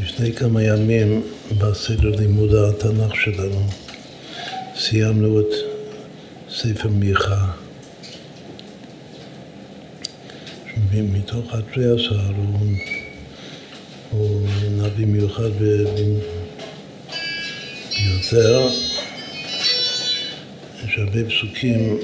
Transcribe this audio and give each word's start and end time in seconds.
לפני 0.00 0.32
כמה 0.32 0.62
ימים 0.62 1.22
בסדר 1.58 2.10
לימוד 2.10 2.54
התנ"ך 2.54 3.16
שלנו 3.16 3.66
סיימנו 4.76 5.40
את 5.40 5.54
ספר 6.50 6.88
מיכה. 6.88 7.46
מתוך 11.02 11.54
התרי 11.54 11.84
עשר 11.84 12.20
הוא, 12.36 12.58
הוא 14.10 14.48
נביא 14.70 15.06
מיוחד 15.06 15.50
ביותר. 17.98 18.68
יש 20.84 20.98
הרבה 20.98 21.24
פסוקים 21.24 21.98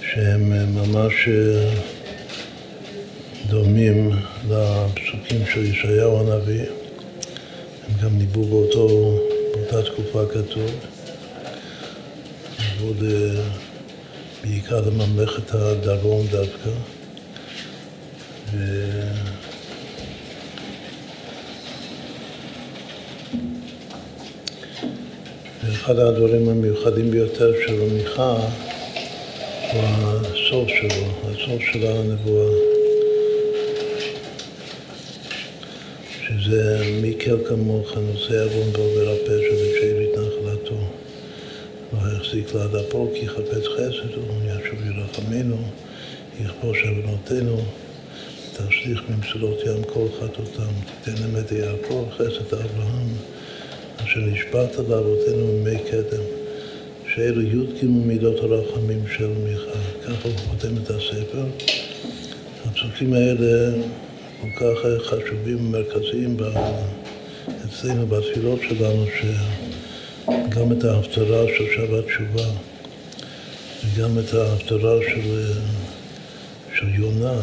שהם 0.00 0.74
ממש 0.74 1.28
דומים 3.56 4.10
לפסוקים 4.50 5.46
של 5.52 5.64
ישעיהו 5.64 6.20
הנביא, 6.20 6.60
הם 6.60 8.04
גם 8.04 8.18
ניבאו 8.18 8.44
באותו, 8.44 9.18
באותה 9.54 9.82
תקופה 9.82 10.22
כתוב, 10.32 10.70
ניבאו 12.58 12.94
בעיקר 14.42 14.80
לממלכת 14.80 15.54
הדרום 15.54 16.26
דווקא. 16.30 16.70
ו... 18.52 18.58
ואחד 25.64 25.98
הדברים 25.98 26.48
המיוחדים 26.48 27.10
ביותר 27.10 27.52
של 27.66 27.80
מיכה 27.92 28.36
הוא 29.72 29.82
הסוף 29.82 30.68
שלו, 30.68 31.30
הסוף 31.30 31.62
של 31.72 31.86
הנבואה. 31.86 32.65
שזה 36.46 36.98
מקל 37.02 37.36
כמוך 37.48 37.96
נושא 38.12 38.44
עוון 38.44 38.68
ועובר 38.72 39.12
הפשע 39.12 39.54
וכשאבית 39.54 40.10
נחלתו. 40.12 40.78
לא 41.92 42.16
יחזיק 42.16 42.54
לעד 42.54 42.74
אפו 42.74 43.10
כי 43.14 43.24
יחפץ 43.24 43.64
חסד 43.76 44.14
הוא, 44.14 44.24
ישוב 44.44 44.78
ירחמנו, 44.86 45.56
יכבוש 46.44 46.82
עוונותינו, 46.82 47.56
תשליך 48.52 49.02
ממסולות 49.08 49.58
ים 49.66 49.84
כל 49.84 50.06
חטאותם, 50.20 50.72
תיתן 51.04 51.24
אמת 51.24 51.52
יעקב, 51.52 52.04
חסד 52.10 52.54
אברהם, 52.54 53.08
אשר 53.96 54.20
נשבעת 54.20 54.76
לאבותינו 54.76 55.46
מימי 55.46 55.78
קדם. 55.90 56.22
שאלו 57.14 57.42
י"ג 57.42 57.84
מידות 57.84 58.36
הרחמים 58.40 59.04
של 59.16 59.28
מיכה. 59.44 59.78
ככה 60.04 60.28
הוא 60.28 60.38
חותם 60.38 60.76
את 60.82 60.90
הספר. 60.90 61.44
הפסוקים 62.66 63.12
האלה 63.12 63.72
כל 64.40 64.48
כך 64.56 65.06
חשובים 65.06 65.66
ומרכזיים 65.66 66.36
אצלנו 67.64 68.06
בתפילות 68.06 68.60
שלנו, 68.68 69.06
שגם 69.20 70.72
את 70.72 70.84
ההפטרה 70.84 71.44
של 71.58 71.64
שבת 71.76 72.04
תשובה 72.06 72.48
וגם 73.84 74.18
את 74.18 74.34
ההפטרה 74.34 74.98
של, 75.02 75.52
של 76.74 76.94
יונה 76.94 77.40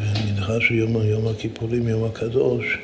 ונדחה 0.00 0.60
שיום 0.60 0.96
יום 0.96 1.28
הכיפורים, 1.28 1.88
יום 1.88 2.04
הקדוש, 2.04 2.78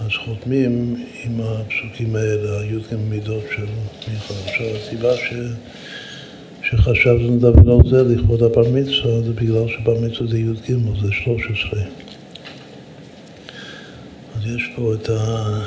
אז 0.00 0.10
חותמים 0.24 1.04
עם 1.24 1.40
הפסוקים 1.40 2.16
האלה, 2.16 2.60
הי"ג 2.60 2.94
מידות 3.10 3.44
של 3.56 3.66
מיכה. 4.08 4.34
עכשיו 4.46 4.66
הסיבה 4.66 5.16
ש... 5.16 5.32
שחשבנו 6.70 7.36
לדבר 7.36 7.72
על 7.72 7.90
זה 7.90 8.02
לכבוד 8.02 8.42
הבר 8.42 8.68
מצווה, 8.72 9.22
זה 9.22 9.32
בגלל 9.32 9.68
שבר 9.68 10.00
מצווה 10.00 10.30
זה 10.30 10.38
י"ג, 10.38 10.76
זה 11.02 11.12
13. 11.12 11.80
אז 14.36 14.46
יש 14.56 14.70
פה 14.76 14.94
את 14.94 15.10
ה... 15.10 15.60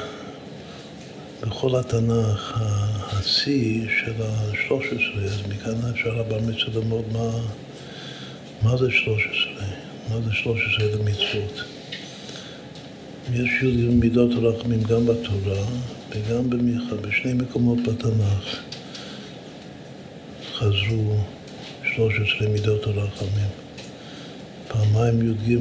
בכל 1.43 1.75
התנ"ך, 1.79 2.63
השיא 3.11 3.87
של 3.99 4.21
ה-13, 4.21 5.25
אז 5.25 5.41
מכאן 5.49 5.89
אפשר 5.91 6.19
הבר 6.19 6.39
מצווה 6.39 6.81
ללמוד 6.81 7.03
מה, 7.11 7.31
מה 8.61 8.77
זה 8.77 8.91
13, 8.91 9.53
מה 10.09 10.15
זה 10.25 10.33
13 10.33 10.85
למצוות. 10.85 11.63
יש 13.33 13.63
י"ג 13.63 13.89
מידות 13.89 14.31
הרחמים 14.31 14.83
גם 14.83 15.05
בתורה 15.05 15.65
וגם 16.09 16.49
במיכה, 16.49 16.95
בשני 16.95 17.33
מקומות 17.33 17.77
בתנ"ך. 17.87 18.68
חזרו 20.59 21.15
13 21.95 22.47
מידות 22.49 22.87
הרחמים. 22.87 23.49
פעמיים 24.67 25.31
י"ג, 25.31 25.57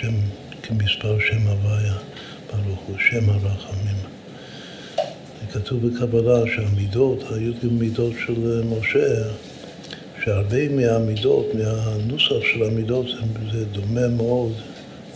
שם 0.00 0.14
כמספר 0.62 1.18
שם 1.20 1.46
הוויה, 1.48 1.94
ברוך 2.50 2.80
הוא, 2.86 2.96
שם 3.10 3.30
הרחמים. 3.30 3.96
כתוב 5.52 5.86
בקבלה 5.86 6.40
שהמידות, 6.54 7.24
הי"ג 7.30 7.66
מידות 7.70 8.12
של 8.26 8.62
משה, 8.64 9.28
שהרבה 10.24 10.68
מהמידות, 10.68 11.46
מהנוסח 11.54 12.44
של 12.52 12.62
המידות, 12.62 13.06
זה 13.52 13.64
דומה 13.64 14.08
מאוד 14.08 14.52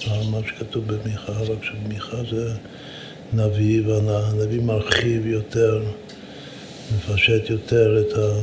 למה 0.06 0.38
שכתוב 0.48 0.84
במיכה, 0.86 1.32
רק 1.32 1.64
שבמיכה 1.64 2.16
זה 2.30 2.52
נביא, 3.32 3.82
והנביא 3.86 4.60
מרחיב 4.60 5.26
יותר. 5.26 5.82
מפשט 6.92 7.50
יותר 7.50 8.00
את, 8.00 8.18
ה, 8.18 8.38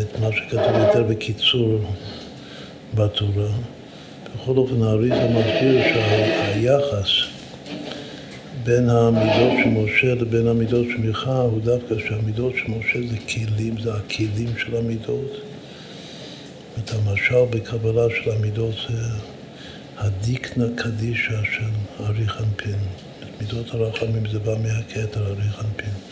את 0.00 0.18
מה 0.20 0.28
שכתוב 0.32 0.76
יותר 0.86 1.02
בקיצור 1.02 1.80
בתורה. 2.94 3.48
בכל 4.34 4.56
אופן, 4.56 4.82
האריזה 4.82 5.28
מסביר 5.28 5.82
שהיחס 5.82 7.08
בין 8.64 8.90
המידות 8.90 9.52
של 9.62 9.68
משה 9.68 10.14
לבין 10.14 10.46
המידות 10.46 10.86
של 10.90 10.98
מיכה 10.98 11.40
הוא 11.40 11.60
דווקא 11.60 11.94
שהמידות 12.08 12.52
של 12.56 12.70
משה 12.70 13.08
זה 13.10 13.16
כלים, 13.28 13.80
זה 13.80 13.94
הכלים 13.94 14.48
של 14.58 14.76
המידות. 14.76 15.36
את 16.78 16.90
המשל 16.90 17.44
בקבלה 17.50 18.04
של 18.10 18.30
המידות 18.30 18.74
זה 18.88 19.02
הדיקנה 19.98 20.66
קדישה 20.76 21.40
של 21.52 22.04
אריך 22.04 22.40
אנפין. 22.40 22.78
מידות 23.40 23.74
הרחמים 23.74 24.22
זה 24.32 24.38
בא 24.38 24.54
מהכתר 24.62 25.26
אריך 25.26 25.64
אנפין. 25.64 26.11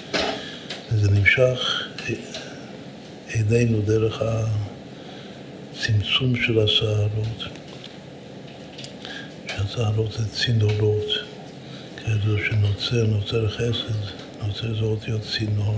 וזה 0.92 1.10
נמשך 1.10 1.88
אלינו 3.34 3.82
דרך 3.82 4.22
הצמצום 5.72 6.36
של 6.36 6.58
הסערות, 6.58 7.44
שהסערות 9.46 10.12
זה 10.12 10.28
צינורות, 10.28 11.06
כידוע 11.96 12.38
שנוצר, 12.48 13.06
נוצר 13.06 13.48
חסד, 13.48 13.94
נוצר 14.46 14.74
זה 14.74 14.84
אותיות 14.84 15.20
צינור. 15.36 15.76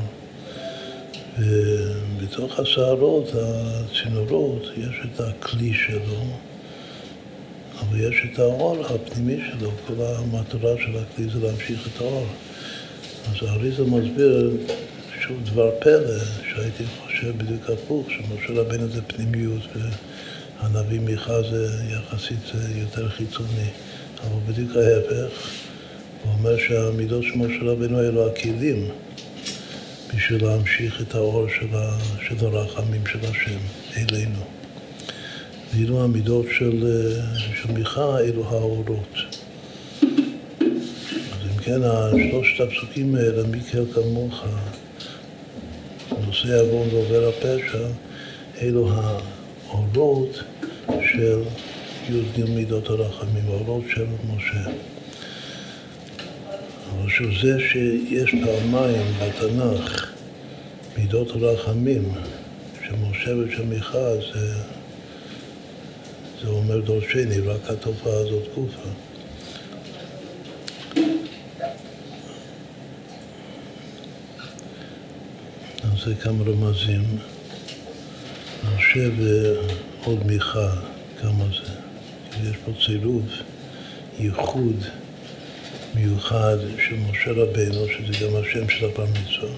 ובתוך 1.39 2.61
הסערות, 2.61 3.33
הצינורות, 3.34 4.62
יש 4.77 4.97
את 5.05 5.21
הכלי 5.21 5.75
שלו, 5.75 6.25
אבל 7.81 8.00
יש 8.00 8.15
את 8.33 8.39
האור 8.39 8.87
הפנימי 8.87 9.41
שלו, 9.50 9.71
כל 9.87 9.94
המטרה 9.99 10.75
של 10.79 10.99
הכלי 10.99 11.29
זה 11.33 11.47
להמשיך 11.47 11.87
את 11.87 12.00
האור. 12.00 12.27
אז 13.31 13.49
האריזה 13.49 13.84
מסביר 13.84 14.50
שוב 15.28 15.44
דבר 15.44 15.71
פלא, 15.81 16.19
שהייתי 16.50 16.84
חושב 17.03 17.38
בדיוק 17.38 17.71
הפוך, 17.71 18.06
שמשה 18.10 18.60
רבנו 18.60 18.88
זה 18.88 19.03
פנימיות 19.03 19.62
והנביא 20.62 21.00
מיכה 21.00 21.43
זה 21.43 21.69
יחסית 21.91 22.53
יותר 22.77 23.09
חיצוני, 23.09 23.69
אבל 24.21 24.41
בדיוק 24.49 24.77
ההפך, 24.77 25.50
הוא 26.22 26.32
אומר 26.32 26.59
שהמידות 26.59 27.22
של 27.22 27.38
משה 27.38 27.62
רבנו 27.62 28.00
אלו 28.00 28.28
הכלים 28.28 28.88
בשביל 30.15 30.44
להמשיך 30.44 31.03
את 31.03 31.15
האור 31.15 31.47
של, 31.49 31.77
ה, 31.77 31.99
של 32.28 32.47
הרחמים 32.47 33.06
של 33.06 33.19
השם 33.22 33.59
אלינו. 33.97 34.41
ואילו 35.75 36.05
המידות 36.05 36.47
של, 36.59 37.09
של 37.62 37.72
מיכה 37.72 38.19
אלו 38.19 38.44
האורות. 38.49 39.16
כן, 41.64 41.81
שלושת 42.31 42.61
הפסוקים 42.61 43.14
האלה, 43.14 43.43
מי 43.46 43.58
כמוך, 43.94 44.44
נושא 46.44 46.61
עוון 46.61 46.89
ועובר 46.93 47.29
הפשע, 47.29 47.87
אלו 48.62 48.91
האורות 48.93 50.43
של 50.89 51.43
י"ג 52.11 52.44
מידות 52.49 52.91
הרחמים, 52.91 53.44
האורות 53.49 53.85
של 53.94 54.05
משה. 54.35 54.71
אבל 56.91 57.11
של 57.11 57.41
זה 57.43 57.61
שיש 57.61 58.35
פעמיים 58.44 59.06
בתנ"ך 59.21 60.12
מידות 60.99 61.31
הרחמים 61.31 62.12
של 62.87 62.94
משה 63.11 63.37
ושל 63.37 63.65
מיכה, 63.65 64.15
זה, 64.35 64.55
זה 66.43 66.49
אומר 66.49 66.81
דורשני, 66.81 67.39
רק 67.41 67.71
התופעה 67.71 68.19
הזאת 68.19 68.44
גופה. 68.55 68.89
זה 76.04 76.14
כמה 76.14 76.44
רמזים. 76.44 77.19
משה 78.76 79.08
ועוד 79.19 80.26
מיכה, 80.26 80.70
כמה 81.20 81.44
זה? 81.44 81.72
יש 82.43 82.56
פה 82.64 82.72
צירוף, 82.87 83.25
ייחוד 84.19 84.84
מיוחד 85.94 86.56
של 86.88 86.96
משה 87.10 87.31
רבנו, 87.31 87.87
שזה 87.88 88.26
גם 88.26 88.37
השם 88.37 88.69
של 88.69 88.84
הבר 88.84 89.04
מצווה. 89.04 89.54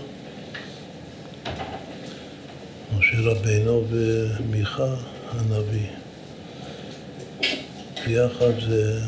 משה 2.99 3.20
רבנו 3.20 3.85
ומיכה 3.90 4.94
הנביא. 5.31 5.87
ביחד 8.06 8.61
זה 8.69 9.00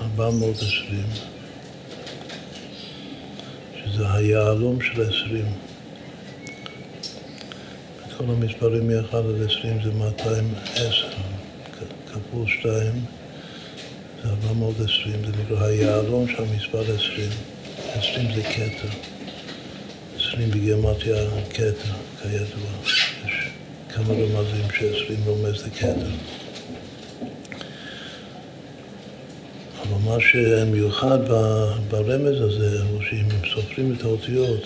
420, 0.00 1.02
שזה 3.96 4.12
היהלום 4.12 4.80
של 4.80 5.02
20. 5.02 5.44
כל 8.16 8.24
המספרים 8.24 8.88
מ-1 8.88 9.16
עד 9.16 9.42
20 9.50 9.78
זה 9.84 9.90
210, 9.90 11.08
כפול 12.12 12.46
2 12.48 12.92
זה 14.22 14.28
420, 14.50 15.12
זה 15.24 15.32
נקרא 15.42 15.66
היהלום 15.66 16.28
של 16.28 16.42
המספר 16.42 16.80
20. 16.80 17.30
20 17.94 18.34
זה 18.34 18.42
כתר. 18.42 18.88
20 20.16 20.50
בגימטריה 20.50 21.30
כתר, 21.50 21.92
כידוע. 22.22 22.70
יש 22.84 23.12
כמה 23.88 24.14
רמזים 24.14 24.70
ש-20 24.72 25.26
רומז 25.26 25.66
לכתר. 25.66 26.35
מה 30.06 30.20
שמיוחד 30.20 31.18
ברמז 31.90 32.40
הזה 32.40 32.82
הוא 32.82 33.00
שאם 33.02 33.28
סופרים 33.54 33.94
את 33.98 34.04
האותיות 34.04 34.62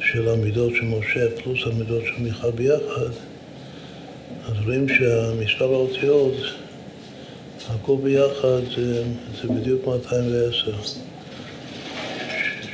של 0.00 0.28
המידות 0.28 0.72
של 0.74 0.84
משה 0.84 1.26
פלוס 1.36 1.58
המידות 1.66 2.02
של 2.06 2.22
מיכה 2.22 2.50
ביחד, 2.50 3.10
אז 4.48 4.54
רואים 4.64 4.88
שהמספר 4.88 5.64
האותיות, 5.64 6.34
הכל 7.70 7.96
ביחד 8.02 8.60
זה, 8.76 9.02
זה 9.42 9.48
בדיוק 9.48 9.86
210, 9.86 10.72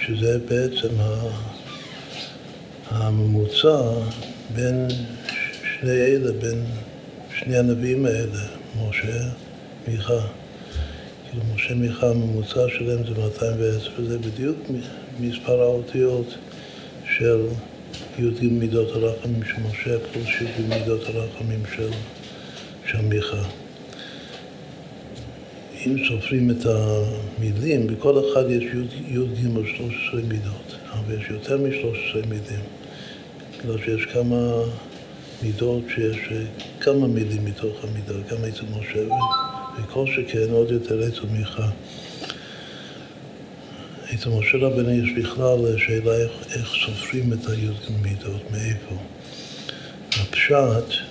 שזה 0.06 0.38
בעצם 0.38 0.94
הממוצע 2.90 3.80
בין 4.54 4.88
שני 5.80 5.90
אלה, 5.90 6.32
בין 6.32 6.64
שני 7.38 7.58
הנביאים 7.58 8.06
האלה, 8.06 8.40
משה, 8.76 9.18
מיכה. 9.88 10.45
כאילו 11.30 11.42
משה 11.54 11.74
מיכה, 11.74 12.10
הממוצע 12.10 12.68
שלהם 12.68 12.98
זה 13.06 13.20
210, 13.20 13.90
וזה 13.98 14.18
בדיוק 14.18 14.56
מספר 15.20 15.60
האותיות 15.60 16.34
של 17.16 17.46
י"ג 18.18 18.48
מידות 18.50 18.88
הרחמים 18.94 19.44
של 19.44 19.62
משה 19.70 19.98
פלוס 19.98 20.28
י"ג 20.40 20.68
מידות 20.68 21.00
הרחמים 21.06 21.62
של, 21.76 21.88
של 22.86 23.00
מיכה. 23.00 23.42
אם 25.86 25.96
סופרים 26.08 26.50
את 26.50 26.66
המילים, 26.66 27.86
בכל 27.86 28.18
אחד 28.32 28.50
יש 28.50 28.64
י"ג 29.08 29.58
13 29.76 30.20
מידות, 30.28 30.76
אבל 30.92 31.20
יש 31.20 31.30
יותר 31.30 31.56
מ-13 31.56 32.26
מילים, 32.28 32.64
בגלל 33.60 33.78
שיש 33.84 34.06
כמה 34.06 34.62
מידות 35.42 35.82
שיש 35.94 36.18
כמה 36.80 37.06
מילים 37.06 37.44
מתוך 37.44 37.84
המידה, 37.84 38.14
גם 38.30 38.44
אצל 38.44 38.64
משה 38.78 38.98
וכל 39.78 40.06
שכן 40.06 40.50
עוד 40.50 40.70
יותר 40.70 41.08
אצל 41.08 41.26
מיכה. 41.30 41.68
אצל 44.14 44.30
משה 44.30 44.58
רבנו 44.58 44.90
יש 44.90 45.10
בכלל 45.16 45.78
שאלה 45.78 46.16
איך, 46.16 46.30
איך 46.54 46.68
סופרים 46.86 47.32
את 47.32 47.48
הי"ג 47.48 47.92
מידות, 48.02 48.50
מאיפה. 48.50 48.94
הפשט 50.20 51.06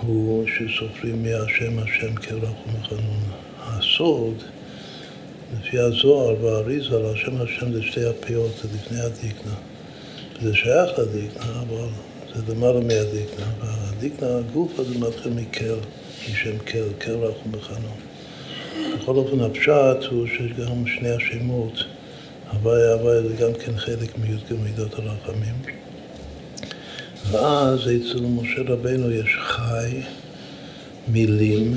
הוא 0.00 0.46
שסופרים 0.46 1.22
מהשם 1.22 1.78
השם 1.78 2.14
כרח 2.14 2.52
ומחנון. 2.66 3.22
הסוד, 3.60 4.42
לפי 5.58 5.78
הזוהר 5.78 6.44
והאריזה, 6.44 6.98
להשם 6.98 7.42
השם 7.42 7.72
זה 7.72 7.82
שתי 7.82 8.04
הפיות, 8.04 8.50
זה 8.62 8.68
לפני 8.74 9.00
הדיקנה. 9.00 9.54
זה 10.42 10.54
שייך 10.54 10.98
לדיקנה, 10.98 11.62
אבל 11.62 11.88
זה 12.34 12.52
למעלה 12.54 12.80
מהדיקנה. 12.80 13.46
והדיקנה, 13.60 14.38
הגוף 14.38 14.78
הזה 14.78 14.98
מתחיל 14.98 15.32
מקל, 15.32 15.74
משם 16.22 16.58
קל, 16.58 16.84
קל 16.98 17.12
רח 17.12 17.34
ומחנון. 17.46 17.98
בכל 18.94 19.16
אופן 19.16 19.40
הפשט 19.40 20.10
הוא 20.10 20.26
שגם 20.26 20.86
שני 20.86 21.10
השמות, 21.10 21.84
הוויה 22.52 22.92
הוויה 22.92 23.22
זה 23.22 23.34
גם 23.34 23.52
כן 23.64 23.76
חלק 23.76 24.18
מי"ג 24.18 24.54
מידות 24.64 24.94
הרחמים. 24.94 25.54
ואז 27.30 27.80
אצל 27.80 28.20
משה 28.20 28.62
רבנו 28.66 29.10
יש 29.10 29.36
חי, 29.40 30.00
מילים, 31.08 31.74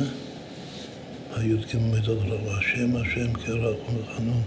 הי"ג 1.36 1.78
מידות 1.78 2.18
הרחמים, 2.22 2.96
השם 2.96 2.96
השם 2.96 3.34
כרח 3.34 3.76
ומחנון, 3.90 4.42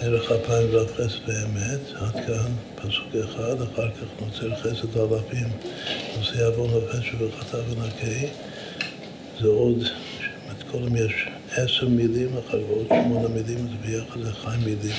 ערך 0.00 0.32
אפיים 0.32 0.68
ואף 0.72 0.92
חסד 0.94 1.26
באמת, 1.26 1.80
עד 1.94 2.12
כאן 2.26 2.52
פסוק 2.74 3.14
אחד, 3.24 3.62
אחר 3.62 3.90
כך 3.90 4.22
נוצר 4.22 4.56
חסד 4.56 4.96
אלפים, 4.96 5.48
נושא 6.18 6.46
עוון 6.46 6.70
ופשע 6.70 7.16
וחטא 7.20 7.56
ונקי, 7.56 8.26
זה 9.40 9.48
עוד, 9.48 9.84
כל 10.70 10.78
יום 10.78 10.96
יש 10.96 11.28
עשר 11.52 11.88
מילים, 11.88 12.28
אחר 12.38 12.58
כך 12.58 12.68
עוד 12.70 12.86
שמונה 12.88 13.28
מילים, 13.28 13.58
זה 13.58 13.74
ביחד 13.86 14.32
חי 14.32 14.56
מילים. 14.64 14.96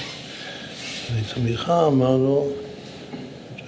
ותמיכה 1.16 1.88
אמרנו, 1.88 2.52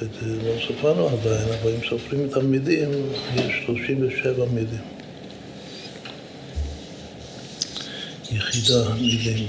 לא 0.01 0.53
סופרנו 0.67 1.07
עדיין, 1.07 1.47
אבל 1.61 1.71
אם 1.71 1.89
סופרים 1.89 2.25
את 2.25 2.37
המילים, 2.37 2.89
יש 3.35 3.63
37 3.65 4.45
מילים. 4.45 4.83
יחידה 8.31 8.93
מילים. 8.93 9.47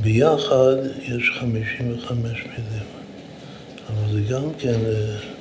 ביחד 0.00 0.76
יש 1.02 1.30
55 1.40 2.44
מילים, 2.44 2.86
אבל 3.88 4.12
זה 4.12 4.20
גם 4.32 4.54
כן 4.58 4.80
אה, 4.86 5.35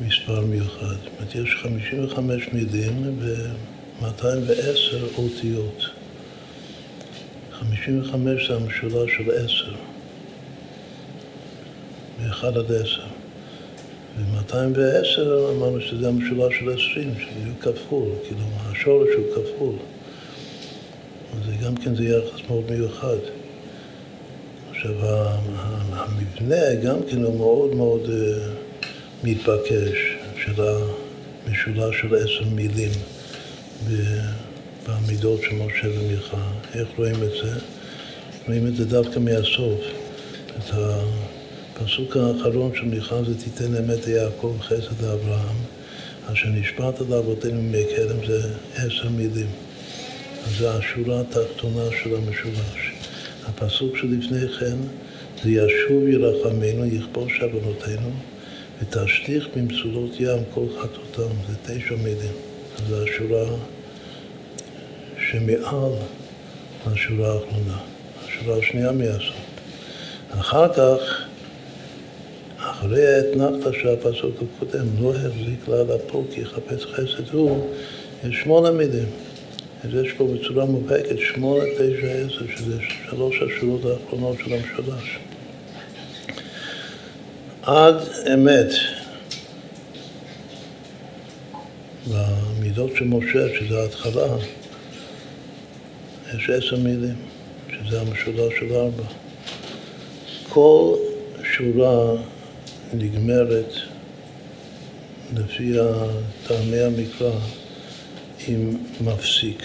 מספר 0.00 0.40
מיוחד. 0.40 0.86
זאת 0.86 1.08
אומרת, 1.18 1.34
יש 1.34 1.56
55 1.62 2.48
מילים 2.52 3.18
ו-210 3.18 5.18
אותיות. 5.18 5.82
55 7.52 8.48
זה 8.48 8.56
המשולש 8.56 9.10
של 9.16 9.30
10, 9.30 9.72
מ-1 12.18 12.46
עד 12.46 12.72
10. 12.72 13.02
ו-210 14.18 15.20
אמרנו 15.56 15.80
שזה 15.80 16.08
המשולש 16.08 16.58
של 16.58 16.70
20, 16.70 17.14
שזה 17.14 17.40
יהיה 17.42 17.54
כפול, 17.60 18.08
כאילו 18.26 18.40
השורש 18.56 19.08
הוא 19.16 19.26
כפול. 19.34 19.74
אז 21.32 21.64
גם 21.64 21.76
כן 21.76 21.94
זה 21.94 22.04
יחס 22.04 22.40
מאוד 22.48 22.70
מיוחד. 22.70 23.16
עכשיו, 24.70 24.92
המבנה 25.92 26.74
גם 26.74 26.96
כן 27.10 27.22
הוא 27.22 27.38
מאוד 27.38 27.74
מאוד 27.74 28.10
מתבקש, 29.26 30.16
של 30.44 30.62
המשולש 30.62 32.00
של 32.00 32.14
עשר 32.14 32.44
מילים. 32.54 32.90
במידות 34.88 35.42
של 35.42 35.54
משה 35.54 35.88
ומיכה. 36.00 36.50
איך 36.74 36.88
רואים 36.98 37.14
את 37.14 37.30
זה? 37.42 37.60
רואים 38.46 38.66
את 38.66 38.76
זה 38.76 38.84
דווקא 38.84 39.18
מהסוף. 39.18 39.80
את 40.58 40.74
הפסוק 40.74 42.16
האחרון 42.16 42.72
של 42.74 42.84
מיכה 42.84 43.22
זה 43.22 43.38
תיתן 43.38 43.76
אמת 43.76 44.06
ליעקב 44.06 44.56
חסד 44.60 45.02
לאברהם, 45.02 45.56
אשר 46.32 46.48
נשבעת 46.48 47.00
לאבותינו 47.00 47.62
מקדם 47.62 48.26
זה 48.26 48.40
עשר 48.76 49.08
מילים. 49.08 49.50
אז 50.46 50.58
זה 50.58 50.70
השורה 50.70 51.20
התחתונה 51.20 51.84
של 52.02 52.14
המשולש. 52.14 52.92
הפסוק 53.46 53.96
שלפני 53.96 54.48
כן 54.60 54.76
זה 55.42 55.50
ישוב 55.50 56.08
ירחמנו, 56.08 56.84
יכבוש 56.84 57.40
עוונותינו 57.40 58.10
ותשליך 58.82 59.48
במצולות 59.56 60.10
ים 60.20 60.38
כל 60.54 60.66
חטאותם, 60.80 61.34
זה 61.48 61.54
תשע 61.62 61.94
מילים. 61.96 62.32
זו 62.88 63.02
השורה 63.02 63.44
שמעל 65.30 65.92
השורה 66.86 67.32
האחרונה, 67.32 67.78
השורה 68.24 68.58
השנייה 68.58 68.92
מהסוף. 68.92 69.36
אחר 70.30 70.72
כך, 70.72 71.24
אחרי 72.58 73.06
האתנחתא 73.06 73.72
של 73.72 73.88
הפסוק 73.88 74.34
הקודם, 74.36 74.86
לא 75.00 75.14
החזיק 75.14 75.68
לה 75.68 75.82
לפה 75.82 76.24
כי 76.30 76.40
יחפש 76.40 76.86
חסד 76.86 77.34
הוא, 77.34 77.66
יש 78.24 78.36
שמונה 78.42 78.70
מילים. 78.70 79.08
אז 79.84 79.94
יש 79.94 80.12
פה 80.12 80.28
בצורה 80.34 80.64
מובהקת 80.64 81.18
שמונה, 81.18 81.64
תשע, 81.64 82.06
עשר, 82.06 82.56
שזה 82.56 82.76
שלוש 83.10 83.42
השורות 83.42 83.80
האחרונות 83.84 84.36
של 84.44 84.52
המשולש. 84.52 85.18
עד 87.66 87.94
אמת. 88.34 88.72
במידות 92.10 92.90
של 92.96 93.04
משה, 93.04 93.58
שזה 93.58 93.80
ההתחלה, 93.80 94.36
יש 96.34 96.50
עשר 96.50 96.76
מילים, 96.76 97.16
שזה 97.70 98.00
המשולש 98.00 98.54
של 98.58 98.72
ארבע. 98.74 99.02
כל 100.48 100.94
שורה 101.42 102.12
נגמרת 102.94 103.72
לפי 105.36 105.72
טעמי 106.46 106.80
המקרא, 106.80 107.32
עם 108.48 108.76
מפסיק. 109.00 109.62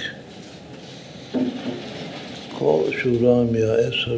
כל 2.58 2.84
שורה 3.04 3.44
מהעשר, 3.44 4.18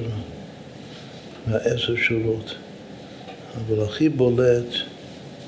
מהעשר 1.47 1.95
שורות. 1.95 2.55
אבל 3.57 3.83
הכי 3.83 4.09
בולט 4.09 4.73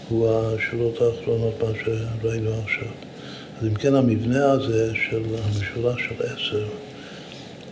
הוא 0.09 0.29
השורות 0.29 1.01
האחרונות, 1.01 1.63
מה 1.63 1.69
שראינו 1.83 2.51
עכשיו. 2.63 2.87
אז 3.61 3.67
אם 3.67 3.73
כן, 3.73 3.95
המבנה 3.95 4.51
הזה 4.51 4.91
של 5.09 5.23
המשולש 5.43 6.01
של 6.01 6.15
עשר 6.23 6.65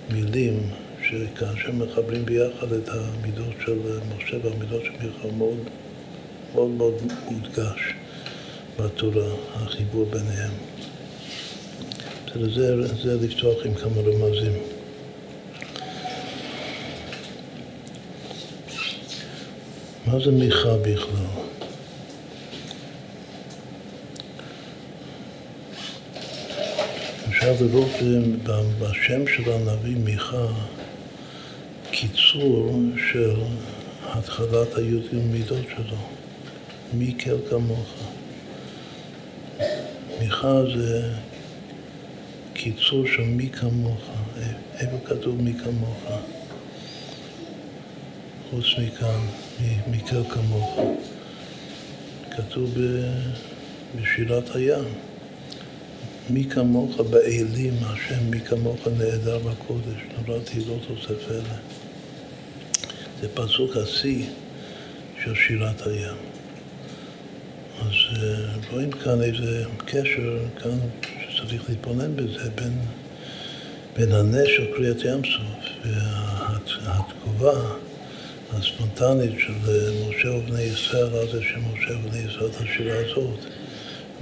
מילים, 0.09 0.69
שכאשר 1.03 1.71
מחברים 1.71 2.25
ביחד 2.25 2.73
את 2.73 2.89
המידות 2.89 3.53
של 3.65 3.77
משה 4.17 4.37
והמידות 4.43 4.81
של 4.83 4.91
מיכה, 4.91 5.27
מאוד 5.37 5.57
מאוד 6.53 6.69
מאוד 6.69 6.93
מודגש 7.31 7.93
בתורה, 8.79 9.27
החיבור 9.53 10.05
ביניהם. 10.05 10.51
זה, 12.35 12.87
זה 13.03 13.25
לפתוח 13.25 13.65
עם 13.65 13.73
כמה 13.73 14.01
רמזים. 14.01 14.53
מה 20.13 20.19
זה 20.19 20.31
מיכה 20.31 20.77
בכלל? 20.81 21.25
אפשר 27.29 27.53
לראות 27.61 27.91
בשם 28.79 29.27
של 29.27 29.51
הנביא 29.51 29.95
מיכה 29.95 30.45
קיצור 31.91 32.79
של 33.11 33.35
התחלת 34.03 34.75
היהודים 34.75 35.31
מידות 35.31 35.65
שלו, 35.75 35.97
מי 36.93 37.15
כל 37.23 37.49
כמוך. 37.49 37.93
מיכה 40.19 40.61
זה 40.75 41.13
קיצור 42.53 43.07
של 43.07 43.23
מי 43.23 43.49
כמוך, 43.49 44.01
איפה 44.79 44.97
כתוב 45.05 45.41
מי 45.41 45.53
כמוך? 45.53 46.03
חוץ 48.49 48.65
מכאן, 48.77 49.19
כל 50.09 50.23
כמוך. 50.29 50.79
כתוב 52.31 52.77
בשירת 53.95 54.55
הים. 54.55 54.83
מי 56.29 56.43
כמוך 56.43 56.99
באלים, 56.99 57.73
השם 57.83 58.29
מי 58.29 58.39
כמוך 58.39 58.87
נהדר 58.97 59.37
בקודש, 59.39 60.01
נורא 60.27 60.39
תהילות 60.39 60.81
עושה 60.89 61.13
פלא. 61.27 61.55
זה 63.21 63.27
פסוק 63.33 63.77
השיא 63.77 64.25
של 65.23 65.35
שירת 65.35 65.87
הים. 65.87 66.15
אז 67.81 68.17
אה, 68.17 68.55
רואים 68.71 68.91
כאן 68.91 69.21
איזה 69.21 69.63
קשר, 69.85 70.39
כאן 70.63 70.77
שצריך 71.29 71.69
להתבונן 71.69 72.15
בזה, 72.15 72.49
בין, 72.55 72.79
בין 73.95 74.11
הנס 74.11 74.47
של 74.47 74.65
קריאת 74.75 74.97
ים 75.05 75.21
סוף 75.23 75.87
והתגובה 76.85 77.53
הספונטנית 78.57 79.39
של 79.39 79.53
משה 80.09 80.31
ובני 80.31 80.61
ישראל, 80.61 81.15
אז 81.15 81.29
זה 81.31 81.41
שמשה 81.41 81.97
ובני 81.97 82.17
ישראל 82.17 82.49
את 82.49 82.61
השירה 82.61 82.97
הזאת. 82.97 83.39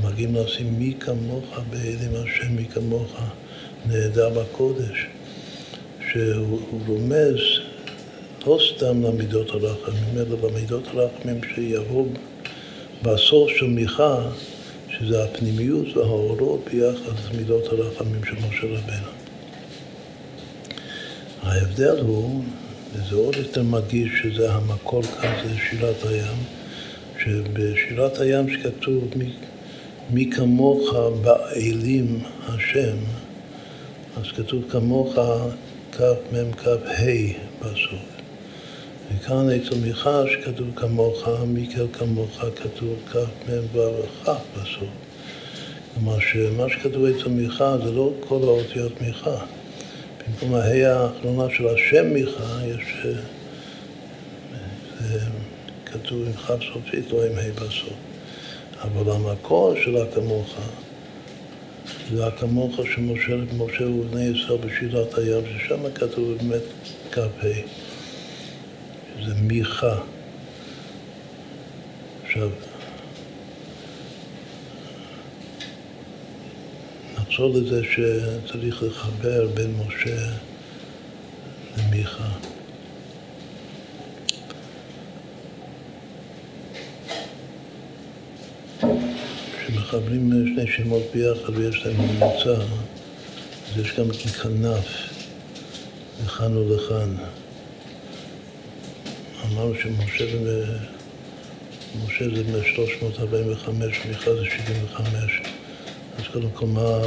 מגיעים 0.04 0.36
לשים 0.36 0.80
מי 0.80 0.94
כמוך 1.00 1.60
באלים 1.70 2.12
השם, 2.16 2.56
מי 2.56 2.66
כמוך 2.66 3.20
נהדר 3.86 4.30
בקודש, 4.30 5.06
שהוא 6.12 6.60
רומז 6.88 7.40
לא 8.48 8.60
סתם 8.76 9.04
למידות 9.04 9.50
הרחמים, 9.50 10.18
אלא 10.18 10.50
למידות 10.50 10.88
הרחמים 10.88 11.42
שיבואו 11.56 12.06
בסוף 13.02 13.50
של 13.60 13.66
מיכה, 13.66 14.30
שזה 14.90 15.24
הפנימיות 15.24 15.98
והאורות 15.98 16.70
ביחד 16.72 17.34
למידות 17.34 17.66
הרחמים 17.66 18.24
של 18.26 18.36
משה 18.36 18.68
רבנו. 18.68 19.12
ההבדל 21.44 22.00
הוא, 22.00 22.44
וזה 22.94 23.16
עוד 23.16 23.36
יותר 23.36 23.64
מדגיש 23.64 24.10
שזה 24.22 24.54
המקור 24.54 25.04
כאן, 25.04 25.36
זה 25.44 25.56
שירת 25.70 26.04
הים, 26.04 26.38
שבשירת 27.24 28.20
הים 28.20 28.50
שכתוב 28.50 29.04
מי 30.10 30.30
כמוך 30.32 30.94
באלים 31.22 32.24
השם, 32.48 32.98
אז 34.18 34.24
כתוב 34.36 34.64
כמוך 34.70 35.16
כמ"כ 35.92 36.68
ה' 36.68 37.06
בסוף. 37.60 38.12
וכאן 39.16 39.50
אצל 39.50 39.76
מיכה 39.76 40.24
שכתוב 40.32 40.68
כמוך, 40.76 41.28
מיקל 41.48 41.88
כמוך, 41.94 42.44
כתוב 42.56 42.96
כמ"ו 43.12 43.80
בסוף. 44.54 44.90
כלומר 45.94 46.20
שמה 46.20 46.70
שכתוב 46.70 47.06
אצל 47.06 47.30
מיכה 47.30 47.78
זה 47.84 47.92
לא 47.92 48.12
כל 48.20 48.40
האותיות 48.44 49.02
מיכה. 49.02 49.38
במקום 50.28 50.54
ההא 50.54 50.88
האחרונה 50.88 51.56
של 51.56 51.68
השם 51.68 52.14
מיכה 52.14 52.62
יש... 52.66 53.06
זה 55.00 55.20
כתוב 55.86 56.28
עם 56.28 56.34
כ' 56.34 56.64
סופית, 56.74 57.12
לא 57.12 57.24
עם 57.26 57.38
ה' 57.38 57.52
בסוף. 57.56 57.94
אבל 58.82 59.12
המקור 59.12 59.76
של 59.84 59.98
הכמוך 59.98 60.56
זה 62.14 62.28
הכמוך 62.28 62.76
של 62.96 63.02
משה 63.58 63.88
ובני 63.88 64.24
ישראל 64.24 64.58
בשירת 64.58 65.18
הים, 65.18 65.44
ששם 65.46 65.92
כתוב 65.96 66.38
באמת 66.38 66.62
כ"ה, 67.12 67.22
שזה 69.20 69.34
מיכה. 69.42 69.96
עכשיו, 72.24 72.50
נחזור 77.32 77.54
לזה 77.56 77.82
שצריך 77.84 78.84
לחבר 78.84 79.48
בין 79.54 79.74
משה 79.74 80.32
למיכה. 81.78 82.30
כשמחברים 89.58 90.30
שני 90.56 90.72
שמות 90.72 91.04
ביחד 91.14 91.58
ויש 91.58 91.86
להם 91.86 91.96
ממוצע, 91.98 92.62
אז 93.72 93.82
יש 93.82 94.00
גם 94.00 94.12
כנף, 94.12 94.88
לכאן 96.26 96.58
ולכאן. 96.58 97.16
אמרנו 99.52 99.74
שמשה 99.76 100.26
משה 102.06 102.26
זה 102.36 102.44
מ-345, 102.44 103.70
מיכה 104.08 104.34
זה 104.34 104.46
75. 104.46 105.61
אז 106.18 106.24
קודם 106.34 106.50
כל, 106.54 106.66
מה, 106.66 107.02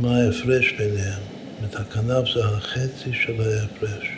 מה 0.00 0.16
ההפרש 0.16 0.72
ביניהם? 0.72 1.22
את 1.64 1.74
הכנף 1.74 2.28
זה 2.34 2.44
החצי 2.44 3.12
של 3.12 3.40
ההפרש. 3.40 4.08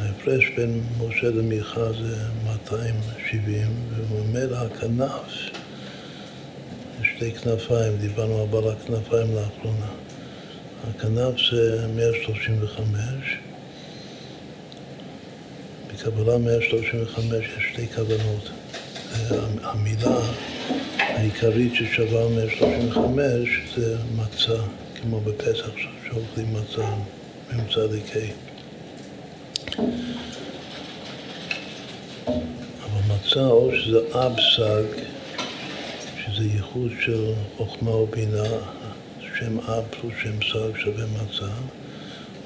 ההפרש 0.00 0.44
בין 0.56 0.82
משה 0.98 1.30
למיכה 1.30 1.92
זה 1.92 2.16
270, 2.44 3.68
וממילא 4.10 4.56
הכנף, 4.56 5.50
שתי 7.02 7.32
כנפיים, 7.32 7.96
דיברנו 8.00 8.40
על 8.40 8.46
בעל 8.46 8.68
הכנפיים 8.68 9.34
לאחרונה. 9.34 9.86
הכנף 10.90 11.34
זה 11.50 11.86
135, 11.96 13.38
בקבלה 15.92 16.38
135 16.38 17.46
יש 17.58 17.64
שתי 17.72 17.86
כוונות. 17.88 18.50
המילה 19.62 20.20
העיקרית 20.98 21.74
ששווה 21.74 22.28
135 22.28 23.60
זה 23.76 23.96
מצה, 24.16 24.62
כמו 25.02 25.20
בפסח 25.20 25.70
שאוכלים 26.08 26.54
מצה 26.54 26.88
ממצא 27.52 27.86
דיקי. 27.86 28.32
אבל 32.84 33.14
מצה 33.14 33.46
או 33.46 33.70
שזה 33.76 33.98
אבסג, 34.12 34.84
שזה 36.24 36.44
ייחוד 36.44 36.90
של 37.00 37.32
חוכמה 37.56 37.90
ובינה, 37.90 38.48
שם 39.38 39.58
אב 39.58 39.84
פלוס 39.90 40.14
שם 40.22 40.42
סג 40.42 40.78
שווה 40.78 41.04
מצה, 41.06 41.52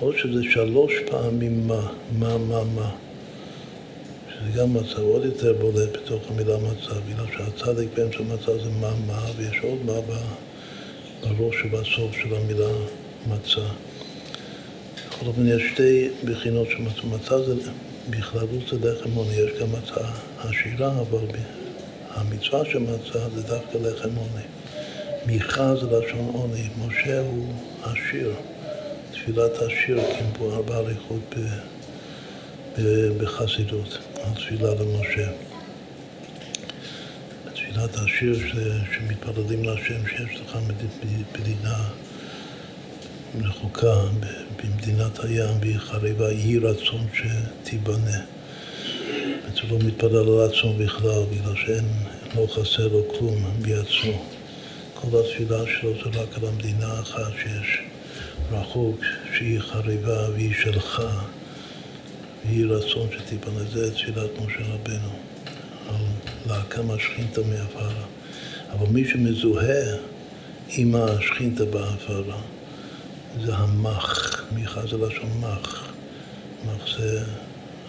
או 0.01 0.13
שזה 0.13 0.43
שלוש 0.51 0.93
פעמים 1.11 1.69
מה, 1.69 1.89
מה, 2.19 2.39
מה, 2.39 2.65
מה. 2.65 2.91
שזה 4.41 4.61
גם 4.61 4.75
מצה, 4.75 5.01
עוד 5.01 5.25
יותר 5.25 5.53
בולט 5.53 5.97
בתוך 5.97 6.23
המילה 6.31 6.57
מצה, 6.59 6.95
בגלל 7.09 7.27
שהצדיק 7.37 7.89
באמצע 7.97 8.19
מצה 8.23 8.59
זה 8.65 8.71
מה, 8.81 8.91
מה, 9.07 9.23
ויש 9.37 9.57
עוד 9.63 9.79
מה 9.85 9.93
בראש 11.23 11.65
ובסוף 11.65 12.13
של 12.23 12.35
המילה 12.35 12.73
מצה. 13.27 13.69
בכל 15.09 15.27
אופן 15.27 15.47
יש 15.47 15.63
שתי 15.73 16.09
בחינות 16.25 16.69
של 16.71 16.83
מצה. 16.83 17.07
מצה 17.17 17.43
זה, 17.43 17.55
בכללות 18.11 18.69
זה 18.71 18.91
לחם 18.91 19.15
עוני, 19.15 19.35
יש 19.35 19.61
גם 19.61 19.69
מצה 19.73 20.11
עשירה, 20.39 21.01
אבל 21.01 21.27
המצווה 22.11 22.65
של 22.65 22.79
מצה 22.79 23.29
זה 23.35 23.43
דווקא 23.43 23.79
לחם 23.79 24.17
עוני. 24.17 24.45
מיכה 25.27 25.75
זה 25.77 25.99
לשון 25.99 26.31
עוני, 26.33 26.69
משה 26.87 27.21
הוא 27.21 27.47
עשיר, 27.83 28.33
תפילת 29.13 29.57
עשיר, 29.57 30.01
פה 30.39 30.53
ארבע 30.55 30.77
הליכות 30.77 31.35
בחסידות, 33.19 33.99
התפילה 34.25 34.69
למשה. 34.75 35.31
בתפילת 37.47 37.97
השיר 37.97 38.39
שמתפללים 38.93 39.65
להשם 39.65 40.07
שיש 40.07 40.41
לך 40.41 40.59
מדינה 41.39 41.89
רחוקה 43.41 43.97
במדינת 44.57 45.25
הים 45.25 45.61
והיא 45.61 45.79
חריבה, 45.79 46.33
יהי 46.33 46.59
רצון 46.59 47.07
שתיבנה. 47.15 48.21
הוא 49.63 49.81
לא 49.81 49.87
מתפלל 49.87 50.17
על 50.17 50.51
עצמו 50.51 50.75
בכלל, 50.75 51.23
בגלל 51.31 51.57
שאין, 51.57 51.85
לא 52.37 52.47
חסר 52.47 52.89
לו 52.89 53.03
כלום 53.19 53.45
מעצמו. 53.61 54.25
כל 54.95 55.09
התפילה 55.21 55.59
שלו 55.67 55.93
זה 55.95 56.21
רק 56.21 56.39
על 56.39 56.49
המדינה 56.49 57.01
אחת 57.01 57.33
שיש 57.43 57.79
רחוק, 58.53 59.01
שהיא 59.37 59.61
חריבה 59.61 60.31
והיא 60.31 60.55
שלך, 60.63 61.03
ויהי 62.49 62.65
רצון 62.65 63.09
שתיבנה. 63.13 63.65
זה 63.73 63.95
תפילת 63.95 64.31
משה 64.47 64.61
רבנו, 64.61 65.11
על 65.89 65.95
להקם 66.47 66.91
השכינתה 66.91 67.41
מעפרה. 67.41 68.05
אבל 68.73 68.87
מי 68.87 69.05
שמזוהה 69.05 69.97
עם 70.69 70.95
השכינתה 70.95 71.65
בעפרה 71.65 72.39
זה 73.45 73.57
המח, 73.57 74.43
מיכה 74.53 74.81
זה 74.87 74.97
לשון 74.97 75.41
מח, 75.41 75.93
מח 76.67 76.99
זה 76.99 77.23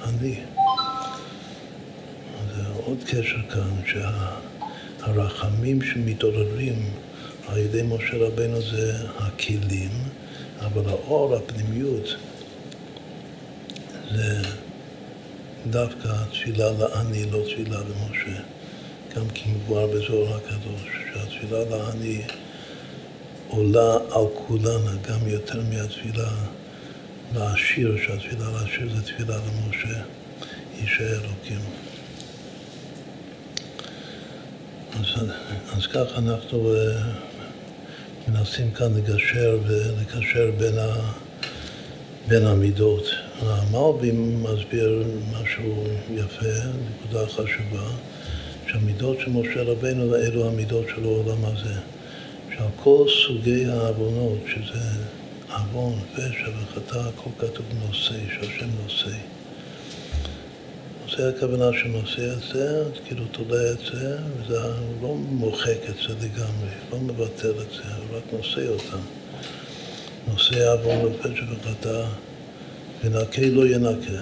אני. 0.03 0.35
זה 2.55 2.63
עוד 2.85 2.97
קשר 3.05 3.37
כאן, 3.49 3.71
שהרחמים 5.01 5.81
שמתעוררים 5.81 6.91
על 7.47 7.57
ידי 7.57 7.81
משה 7.81 8.17
רבנו 8.17 8.61
זה 8.61 8.97
הכלים, 9.17 9.91
אבל 10.59 10.89
האור, 10.89 11.35
הפנימיות, 11.35 12.15
דווקא 15.69 16.07
תפילה 16.31 16.71
לעני, 16.71 17.31
לא 17.31 17.39
תפילה 17.45 17.77
למשה. 17.79 18.41
גם 19.15 19.29
כי 19.33 19.49
מבואר 19.49 19.87
בזוהר 19.87 20.37
הקדוש, 20.37 20.89
שהתפילה 21.13 21.59
לעני 21.69 22.21
עולה 23.47 23.93
על 23.93 24.25
כולנה 24.33 24.91
גם 25.09 25.27
יותר 25.27 25.61
מהתפילה 25.69 26.29
לעשיר, 27.35 27.97
שהתפילה 28.05 28.51
לעשיר 28.51 28.95
זה 28.95 29.01
תפילה 29.01 29.37
למשה, 29.37 30.01
איש 30.81 31.01
האלוקים. 31.01 31.59
אז, 34.99 35.29
אז 35.77 35.87
כך 35.87 36.17
אנחנו 36.17 36.73
uh, 36.73 38.29
מנסים 38.29 38.71
כאן 38.71 38.93
לגשר 38.97 39.59
ולקשר 39.67 40.51
בין, 40.57 40.77
ה, 40.77 41.11
בין 42.27 42.45
המידות. 42.45 43.05
המלבים 43.41 44.43
מסביר 44.43 45.03
משהו 45.41 45.83
יפה, 46.13 46.67
נקודה 46.95 47.27
חשובה, 47.27 47.89
שהמידות 48.67 49.19
של 49.19 49.31
משה 49.31 49.63
רבנו 49.63 50.15
אלו 50.15 50.47
המידות 50.47 50.85
של 50.95 51.03
העולם 51.03 51.45
הזה. 51.45 51.73
שעל 52.59 52.67
כל 52.83 53.05
סוגי 53.27 53.65
העוונות, 53.65 54.37
שזה 54.47 54.79
עוון, 55.53 55.99
פשע 56.13 56.49
וחטא, 56.49 56.97
הכל 56.97 57.29
כתוב 57.37 57.65
נושא, 57.87 58.15
שהשם 58.33 58.67
נושא. 58.83 59.15
נושא 61.03 61.27
הכוונה 61.27 61.69
שנושא 61.73 62.33
את 62.33 62.53
זה, 62.53 62.83
כאילו 63.05 63.25
תולה 63.31 63.71
את 63.71 63.79
זה, 63.79 64.17
וזה 64.37 64.59
לא 65.01 65.15
מוחק 65.15 65.89
את 65.89 65.95
זה 65.95 66.13
לגמרי, 66.25 66.69
לא 66.91 66.99
מבטל 66.99 67.51
את 67.51 67.71
זה, 67.71 67.83
רק 68.13 68.23
נושא 68.37 68.67
אותם. 68.67 69.03
נושא 70.27 70.73
עוון 70.73 71.05
ופשע 71.05 71.43
וחטא, 71.51 72.05
ונקה 73.03 73.41
לא 73.41 73.67
ינקה. 73.67 74.21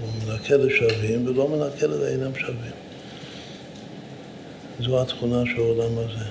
הוא 0.00 0.08
מנקה 0.26 0.56
לשווים 0.56 1.26
ולא 1.26 1.48
מנקה 1.48 1.86
לאינם 1.86 2.34
שווים. 2.38 2.72
זו 4.80 5.02
התכונה 5.02 5.42
של 5.46 5.60
העולם 5.60 5.98
הזה. 5.98 6.24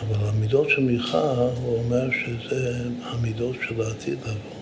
אבל 0.00 0.28
המידות 0.28 0.70
של 0.70 0.80
מיכה, 0.80 1.32
הוא 1.62 1.78
אומר 1.78 2.08
שזה 2.10 2.74
המידות 3.02 3.56
של 3.68 3.80
העתיד 3.80 4.18
לבוא. 4.22 4.54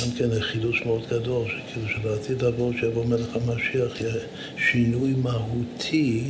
גם 0.00 0.10
כן 0.18 0.40
חידוש 0.40 0.82
מאוד 0.86 1.02
גדול, 1.10 1.44
שכאילו 1.48 1.88
של 1.88 2.08
העתיד 2.08 2.42
לבוא, 2.44 2.72
שיבוא 2.80 3.04
מלך 3.04 3.36
המשיח, 3.36 4.00
יהיה 4.00 4.14
שינוי 4.56 5.14
מהותי 5.22 6.24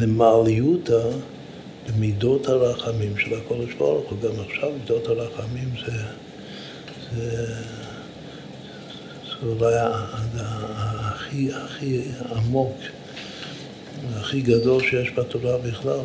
למעליותא 0.00 1.02
במידות 1.86 2.48
הרחמים 2.48 3.18
של 3.18 3.34
הקודש 3.34 3.74
ברוך 3.78 4.10
הוא. 4.10 4.18
גם 4.18 4.40
עכשיו 4.48 4.70
מידות 4.72 5.06
הרחמים 5.06 5.68
זה, 5.86 5.92
זה, 7.16 7.54
אולי 9.42 9.74
הכי, 9.78 11.48
הכי 11.52 12.02
עמוק, 12.36 12.76
הכי 14.16 14.40
גדול 14.40 14.82
שיש 14.82 15.12
בתורה 15.16 15.58
בכלל. 15.58 16.00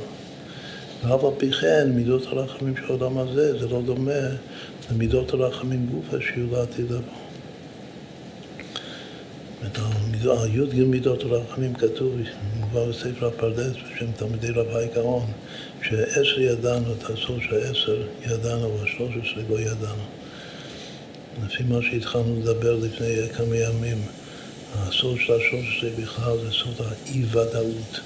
ואף 1.03 1.23
על 1.23 1.31
פי 1.37 1.51
כן, 1.51 1.89
מידות 1.95 2.25
הרחמים 2.25 2.75
של 2.75 2.83
העולם 2.83 3.17
הזה, 3.17 3.59
זה 3.59 3.67
לא 3.67 3.81
דומה 3.81 4.21
למידות 4.91 5.33
הרחמים 5.33 5.87
גופה 5.91 6.17
שיהיו 6.21 6.51
לעתיד 6.51 6.91
לבוא. 6.91 7.21
י"ג 10.53 10.83
מידות 10.83 11.23
הרחמים 11.23 11.73
כתוב, 11.73 12.15
מובא 12.59 12.85
בספר 12.85 13.27
הפרדס 13.27 13.75
בשם 13.75 14.11
תלמידי 14.11 14.51
רב 14.51 14.67
האי 14.75 14.87
גאון, 14.95 15.25
שעשר 15.81 16.41
ידענו, 16.41 16.93
את 16.93 17.03
הסוד 17.03 17.39
של 17.41 17.55
עשר 17.55 18.01
ידענו, 18.25 18.79
והשלוש 18.79 19.15
עשרה 19.17 19.43
לא 19.49 19.59
ידענו. 19.59 20.20
לפי 21.45 21.63
מה 21.63 21.81
שהתחלנו 21.81 22.39
לדבר 22.39 22.75
לפני 22.75 23.29
כמה 23.33 23.57
ימים, 23.57 23.97
הסוד 24.75 25.17
של 25.19 25.33
השלוש 25.33 25.77
עשרה 25.77 25.89
בכלל 26.03 26.37
זה 26.37 26.51
סוד 26.51 26.87
האי-ודאות. 26.87 27.99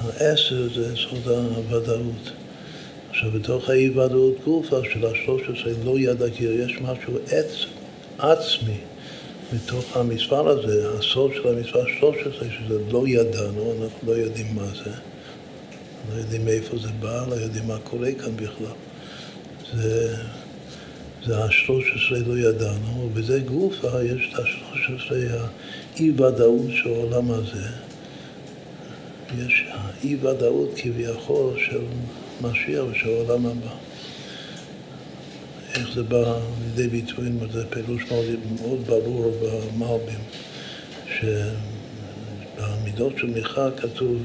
העשר 0.00 0.68
זה 0.74 0.96
סוד 0.96 1.28
הוודאות. 1.28 2.30
עכשיו, 3.10 3.30
בתוך 3.30 3.70
האי-ודאות 3.70 4.34
גופה 4.44 4.80
של 4.92 5.06
השלוש 5.06 5.42
עשרה 5.42 5.72
לא 5.84 5.98
ידע, 5.98 6.30
כי 6.30 6.44
יש 6.44 6.78
משהו 6.80 7.18
עץ, 7.30 7.64
עצמי 8.18 8.76
בתוך 9.54 9.96
המספר 9.96 10.48
הזה, 10.48 10.98
הסוד 10.98 11.30
של 11.34 11.48
המספר 11.48 11.84
שלוש 11.98 12.16
עשרה, 12.20 12.48
שזה 12.58 12.78
לא 12.92 13.08
ידענו, 13.08 13.72
אנחנו 13.82 14.12
לא 14.12 14.12
יודעים 14.12 14.46
מה 14.54 14.66
זה, 14.84 14.90
לא 16.10 16.18
יודעים 16.18 16.44
מאיפה 16.44 16.76
זה 16.78 16.88
בא, 17.00 17.26
לא 17.28 17.34
יודעים 17.34 17.66
מה 17.66 17.78
קורה 17.84 18.12
כאן 18.12 18.36
בכלל. 18.36 18.74
זה, 19.74 20.16
זה 21.26 21.44
השלוש 21.44 21.84
עשרה 21.96 22.18
לא 22.18 22.38
ידענו, 22.38 23.04
ובזה 23.04 23.40
גופה 23.40 24.02
יש 24.02 24.30
את 24.32 24.38
השלוש 24.38 24.90
עשרה 24.96 25.18
האי-ודאות 25.96 26.70
של 26.70 26.88
העולם 26.88 27.30
הזה. 27.30 27.66
יש 29.38 29.64
האי 29.70 30.16
ודאות 30.16 30.70
כביכול 30.76 31.58
של 31.58 31.80
משיח 32.42 32.84
ושל 32.90 33.08
העולם 33.08 33.46
הבא. 33.46 33.74
איך 35.74 35.88
זה 35.94 36.02
בא 36.02 36.38
לידי 36.64 36.88
ביטוי, 36.88 37.28
זה 37.52 37.66
פירוש 37.66 38.02
מאוד, 38.10 38.26
מאוד 38.60 38.80
ברור 38.86 39.32
במלבים, 39.42 40.18
שבמידות 42.58 43.12
של 43.18 43.26
מיכה 43.26 43.68
כתוב 43.76 44.22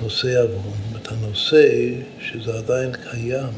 נושא 0.00 0.42
עוון, 0.42 0.62
זאת 0.62 0.74
אומרת 0.88 1.12
הנושא 1.12 1.90
שזה 2.20 2.54
עדיין 2.58 2.90
קיים, 3.10 3.52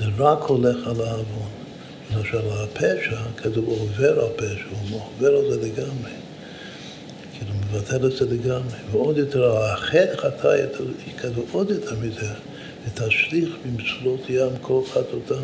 זה 0.00 0.06
רק 0.18 0.42
הולך 0.42 0.76
על 0.86 1.00
העוון. 1.00 1.48
למשל 2.14 2.38
הפשע, 2.50 3.16
כתוב 3.36 3.68
עובר 3.68 4.20
על 4.20 4.28
פשע, 4.36 4.64
הוא 4.90 5.00
עובר 5.00 5.36
על 5.36 5.50
זה 5.50 5.56
לגמרי. 5.56 6.10
מבטל 7.72 8.06
את 8.06 8.12
זה 8.12 8.24
לגמרי, 8.24 8.78
ועוד 8.90 9.18
יותר, 9.18 9.56
החטא 9.56 10.16
חטא 10.16 10.66
כתוב 11.18 11.44
עוד 11.52 11.70
יותר 11.70 11.94
מזה, 12.02 12.28
ותשליך 12.86 13.48
במצולות 13.64 14.20
ים 14.28 14.50
כל 14.60 14.80
חטאותם. 14.92 15.42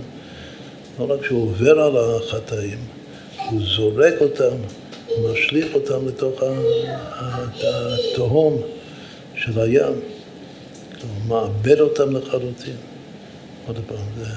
לא 0.99 1.15
רק 1.15 1.25
שהוא 1.25 1.43
עובר 1.43 1.81
על 1.81 1.97
החטאים, 1.97 2.79
הוא 3.51 3.61
זורק 3.77 4.15
אותם, 4.21 4.57
משליך 5.25 5.75
אותם 5.75 6.09
לתוך 6.09 6.43
התהום 7.61 8.63
של 9.35 9.61
הים, 9.61 10.01
הוא 11.03 11.29
מאבד 11.29 11.81
אותם 11.81 12.17
לחלוטין. 12.17 12.96
עוד 13.67 13.77
פעם, 13.87 14.07
זה 14.19 14.31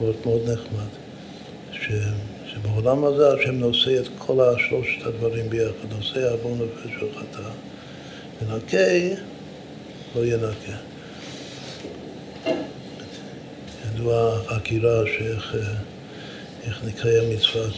מאוד 0.00 0.16
מאוד 0.24 0.42
נחמד. 0.50 0.88
ש... 1.72 1.90
שבעולם 2.46 3.04
הזה 3.04 3.32
השם 3.32 3.54
נושא 3.54 4.00
את 4.00 4.08
כל 4.18 4.40
השלושת 4.40 5.06
הדברים 5.06 5.50
ביחד, 5.50 5.92
נושא 5.96 6.32
עוון 6.32 6.58
נפש 6.58 7.02
וחטא, 7.02 7.48
ונקה 8.42 8.78
לא 10.16 10.26
ינקה. 10.26 10.76
ידוע 13.86 14.38
החקירה 14.38 15.02
שאיך 15.06 15.56
איך 16.64 16.84
נקרא 16.84 17.10
מצוות, 17.34 17.74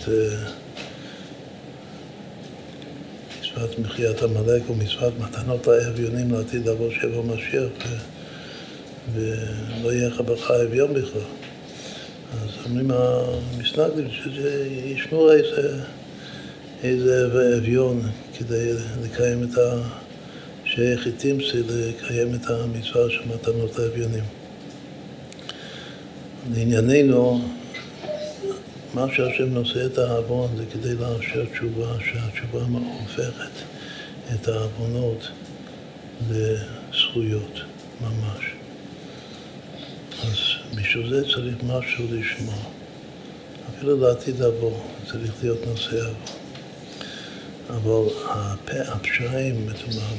מצוות 3.40 3.78
מחיית 3.78 4.22
עמלק 4.22 4.70
ומצוות 4.70 5.12
מתנות 5.18 5.68
האביונים 5.68 6.32
לעתיד 6.32 6.68
לבוא 6.68 6.90
שבע 6.90 7.22
משיח 7.22 7.68
ולא 9.14 9.92
יהיה 9.92 10.08
לך 10.08 10.20
בך 10.20 10.50
אביון 10.50 10.94
בכלל. 10.94 11.20
אז 12.32 12.48
אומרים 12.64 12.90
המסנגדים 12.90 14.08
שישמעו 14.10 15.32
איזה, 15.32 15.80
איזה 16.82 17.26
אביון 17.58 18.02
כדי 18.38 18.72
לקיים 19.02 19.42
את 19.42 19.58
ה... 19.58 19.82
תמצא 21.18 21.56
לקיים 21.68 22.34
את 22.34 22.50
המצווה 22.50 23.10
של 23.10 23.20
מתנות 23.34 23.78
האביונים. 23.78 24.24
לענייננו, 26.54 27.40
מה 28.94 29.06
שהשם 29.16 29.54
נושא 29.54 29.86
את 29.86 29.98
העוון 29.98 30.56
זה 30.56 30.64
כדי 30.72 30.94
לאפשר 30.94 31.44
תשובה, 31.44 31.96
שהתשובה 32.04 32.60
הופכת 33.00 33.50
את 34.34 34.48
העוונות 34.48 35.28
לזכויות 36.30 37.60
ממש. 38.00 38.55
אז 40.22 40.36
בשביל 40.74 41.10
זה 41.10 41.22
צריך 41.34 41.56
משהו 41.66 42.04
לשמוע. 42.10 42.54
אפילו 43.70 44.00
לעתיד 44.00 44.40
לבוא 44.40 44.78
צריך 45.10 45.32
להיות 45.42 45.66
נושא 45.66 45.96
עוון. 45.96 46.14
אבל 47.68 48.08
הפשעים, 48.70 49.66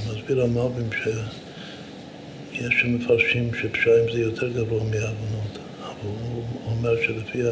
מסביר 0.09 0.43
המלבים 0.43 0.89
שיש 0.91 2.73
שמפרשים 2.81 3.53
שפשעים 3.53 4.05
זה 4.13 4.19
יותר 4.19 4.49
גבוה 4.49 4.83
מעוונות, 4.83 5.57
אבל 5.81 5.93
הוא 6.03 6.43
אומר 6.65 6.95
שלפי 7.01 7.43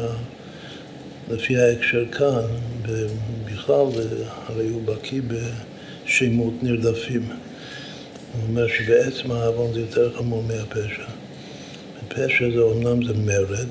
ההקשר 1.56 2.04
כאן, 2.12 2.44
בכלל, 3.44 3.86
הרי 4.46 4.68
הוא 4.68 4.82
בקיא 4.84 5.20
בשמות 6.06 6.54
נרדפים. 6.62 7.28
הוא 8.32 8.42
אומר 8.48 8.66
שבעצם 8.68 9.30
העוון 9.30 9.72
זה 9.72 9.80
יותר 9.80 10.16
חמור 10.16 10.42
מהפשע. 10.42 11.25
פשע 12.08 12.50
זה 12.54 12.60
אומנם 12.60 13.04
זה 13.04 13.12
מרד 13.14 13.68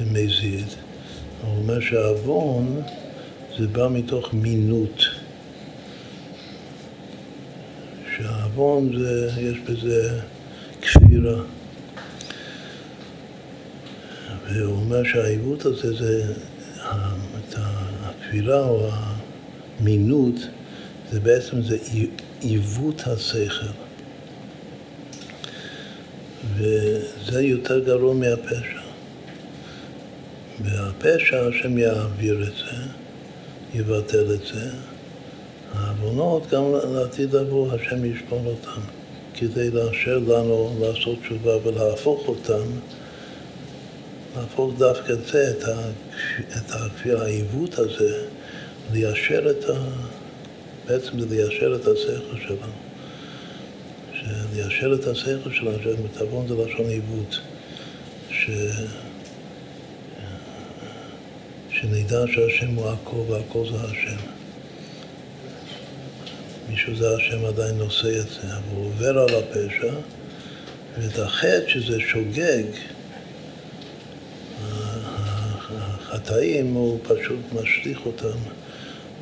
במזיד, 0.00 0.66
הוא 1.42 1.56
אומר 1.56 1.80
שהעוון 1.80 2.82
זה 3.58 3.66
בא 3.66 3.88
מתוך 3.90 4.34
מינות. 4.34 5.02
שהעוון 8.16 8.98
זה, 8.98 9.30
יש 9.40 9.58
בזה 9.58 10.20
כפירה. 10.82 11.42
והוא 14.48 14.74
אומר 14.74 15.04
שהעיוות 15.04 15.66
הזה 15.66 15.92
זה, 15.96 16.34
הכפירה 18.02 18.60
או 18.60 18.88
המינות, 19.80 20.34
זה 21.10 21.20
בעצם 21.20 21.62
זה 21.62 21.76
עיוות 22.40 23.02
השכל. 23.06 23.81
וזה 26.56 27.42
יותר 27.42 27.78
גרוע 27.78 28.14
מהפשע. 28.14 28.80
והפשע, 30.64 31.46
השם 31.46 31.78
יעביר 31.78 32.42
את 32.42 32.52
זה, 32.56 32.76
יבטל 33.74 34.34
את 34.34 34.46
זה. 34.54 34.70
העוונות, 35.74 36.50
גם 36.50 36.62
לעתיד 36.94 37.34
לבוא, 37.34 37.72
השם 37.72 38.04
ישמור 38.04 38.46
אותם, 38.46 38.80
כדי 39.34 39.70
לאשר 39.70 40.18
לנו 40.18 40.76
לעשות 40.80 41.18
תשובה 41.22 41.66
ולהפוך 41.66 42.28
אותם 42.28 42.64
להפוך 44.36 44.72
דווקא 44.78 45.12
את 45.12 45.26
זה, 45.26 45.52
את, 46.56 46.76
העיוות 47.04 47.78
הזה, 47.78 48.24
ליישר 48.92 49.50
את 49.50 49.64
ה... 49.70 49.72
בעצם 50.88 51.18
ליישר 51.30 51.74
את 51.74 51.86
השכל 51.86 52.36
שלנו. 52.46 52.91
ליישר 54.54 54.94
את 54.94 55.06
השכל 55.06 55.52
שלנו, 55.52 55.78
שמתאבון 55.82 56.48
זה 56.48 56.54
לשון 56.54 56.86
עיוות. 56.86 57.38
ש... 58.30 58.50
שנדע 61.70 62.24
שהשם 62.32 62.74
הוא 62.74 62.90
הכל 62.90 63.16
והכל 63.16 63.64
זה 63.70 63.84
השם. 63.84 64.16
מישהו 66.68 66.96
זה 66.96 67.16
השם 67.16 67.44
עדיין 67.44 67.78
נושא 67.78 68.20
את 68.20 68.28
זה, 68.28 68.42
אבל 68.42 68.76
הוא 68.76 68.86
עובר 68.86 69.18
על 69.18 69.28
הפשע, 69.34 69.94
ואת 70.98 71.18
החטא 71.18 71.68
שזה 71.68 72.00
שוגג, 72.00 72.64
החטאים, 76.22 76.74
הוא 76.74 76.98
פשוט 77.02 77.40
משליך 77.52 78.06
אותם 78.06 78.38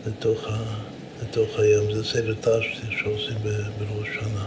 לתוך, 0.07 0.49
ה, 0.49 0.57
לתוך 1.23 1.59
הים. 1.59 1.95
זה 1.95 2.05
סדר 2.05 2.35
תשתי 2.35 2.97
שעושים 2.99 3.37
בראש 3.79 4.09
שנה. 4.15 4.47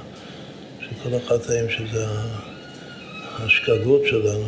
שכל 1.00 1.16
החטאים 1.16 1.70
שזה 1.70 2.06
השגגות 3.40 4.02
שלנו, 4.06 4.48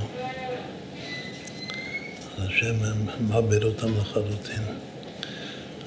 השם 2.38 2.76
מאבד 3.28 3.64
אותם 3.64 3.98
לחלוטין. 3.98 4.64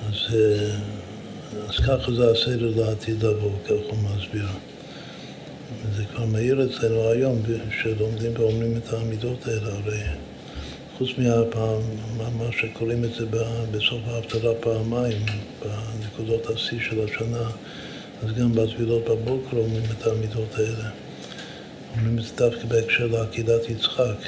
אז, 0.09 0.37
אז 1.69 1.77
ככה 1.77 2.13
זה 2.13 2.31
הסדר 2.31 2.73
לעתיד 2.77 3.23
לבוא, 3.23 3.51
כך 3.65 3.71
הוא 3.71 3.99
מסביר. 3.99 4.47
זה 5.97 6.05
כבר 6.05 6.25
מאיר 6.25 6.67
אצלנו 6.71 7.11
היום, 7.11 7.43
שלומדים 7.83 8.33
ואומרים 8.35 8.77
את 8.77 8.93
העמידות 8.93 9.47
האלה, 9.47 9.73
הרי 9.73 10.01
חוץ 10.99 11.09
מהפעם, 11.19 11.83
מה 12.19 12.53
שקוראים 12.53 13.05
את 13.05 13.15
זה 13.15 13.27
בסוף 13.71 14.01
ההפטרה 14.07 14.55
פעמיים, 14.61 15.27
בנקודות 15.63 16.47
השיא 16.47 16.79
של 16.81 17.05
השנה, 17.05 17.51
אז 18.23 18.33
גם 18.33 18.53
בתפילות 18.53 19.05
בבוקר 19.05 19.57
אומרים 19.57 19.85
את 19.99 20.07
המידות 20.07 20.55
האלה. 20.55 20.91
אומרים 21.97 22.19
את 22.19 22.25
זה 22.25 22.31
דווקא 22.37 22.69
בהקשר 22.69 23.07
לעקידת 23.07 23.71
יצחק. 23.71 24.19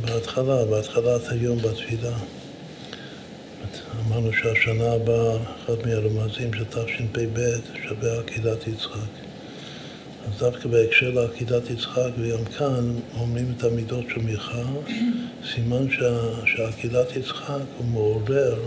בהתחלה, 0.00 0.64
בהתחלת 0.64 1.28
היום 1.30 1.58
בתפילה. 1.58 2.16
אמרנו 4.06 4.32
שהשנה 4.32 4.92
הבאה, 4.92 5.36
אחד 5.36 5.86
מהרמזים 5.86 6.54
של 6.54 6.64
תשפ"ב 6.64 7.40
שווה 7.88 8.18
עקידת 8.18 8.66
יצחק. 8.66 9.10
אז 10.26 10.38
דווקא 10.38 10.68
בהקשר 10.68 11.10
לעקידת 11.10 11.70
יצחק, 11.70 12.10
וגם 12.18 12.44
כאן 12.44 12.94
אומרים 13.20 13.54
את 13.56 13.64
המידות 13.64 14.04
של 14.14 14.20
מיכה, 14.20 14.62
סימן 15.54 15.86
שעקידת 16.46 17.16
יצחק 17.16 17.64
הוא 17.78 17.86
מעורר 17.86 18.58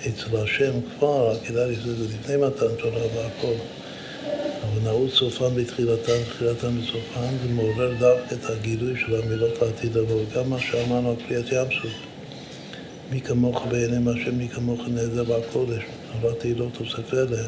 אצל 0.00 0.36
השם 0.36 0.72
כבר, 0.98 1.30
עקידת 1.30 1.70
יצחק 1.70 1.84
זה 1.86 2.04
לפני 2.04 2.36
מתן 2.36 2.82
תורה 2.82 3.06
והכל. 3.14 3.54
אבל 4.62 4.82
נעוץ 4.84 5.12
סופן 5.12 5.54
בתחילתן, 5.54 6.18
תחילתן 6.34 6.80
בסופן, 6.80 7.36
זה 7.42 7.52
מעורר 7.52 7.92
דווקא 7.98 8.34
את 8.34 8.50
הגילוי 8.50 9.00
של 9.00 9.22
המילות 9.22 9.62
לעתיד 9.62 9.94
לבוא. 9.94 10.22
גם 10.34 10.50
מה 10.50 10.60
שאמרנו 10.60 11.10
על 11.10 11.16
קריאת 11.28 11.52
ים 11.52 11.80
סוף. 11.82 11.92
מי 13.10 13.20
כמוך 13.20 13.66
בעיני 13.70 14.10
השם, 14.10 14.38
מי 14.38 14.48
כמוך 14.48 14.80
נעזר 14.88 15.30
והקודש. 15.30 15.82
אבל 16.20 16.32
תהילות 16.32 16.74
תוסף 16.74 17.14
אלה. 17.14 17.42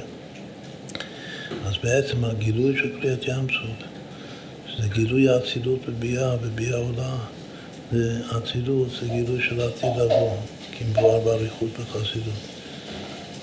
אז 1.66 1.74
בעצם 1.82 2.24
הגילוי 2.24 2.76
של 2.76 3.00
קריאת 3.00 3.28
ים 3.28 3.46
סוף, 3.48 3.86
שזה 4.66 4.88
גילוי 4.88 5.28
האצילות 5.28 5.78
בביאה, 5.88 6.34
וביאה 6.42 6.76
עולה, 6.76 7.16
ואצילות 7.92 8.88
זה 9.00 9.08
גילוי 9.08 9.42
של 9.42 9.60
העתיד 9.60 9.90
לבוא, 9.98 10.36
כי 10.78 10.84
מבואר 10.84 11.20
באריכות 11.20 11.68
בחסידות. 11.80 12.34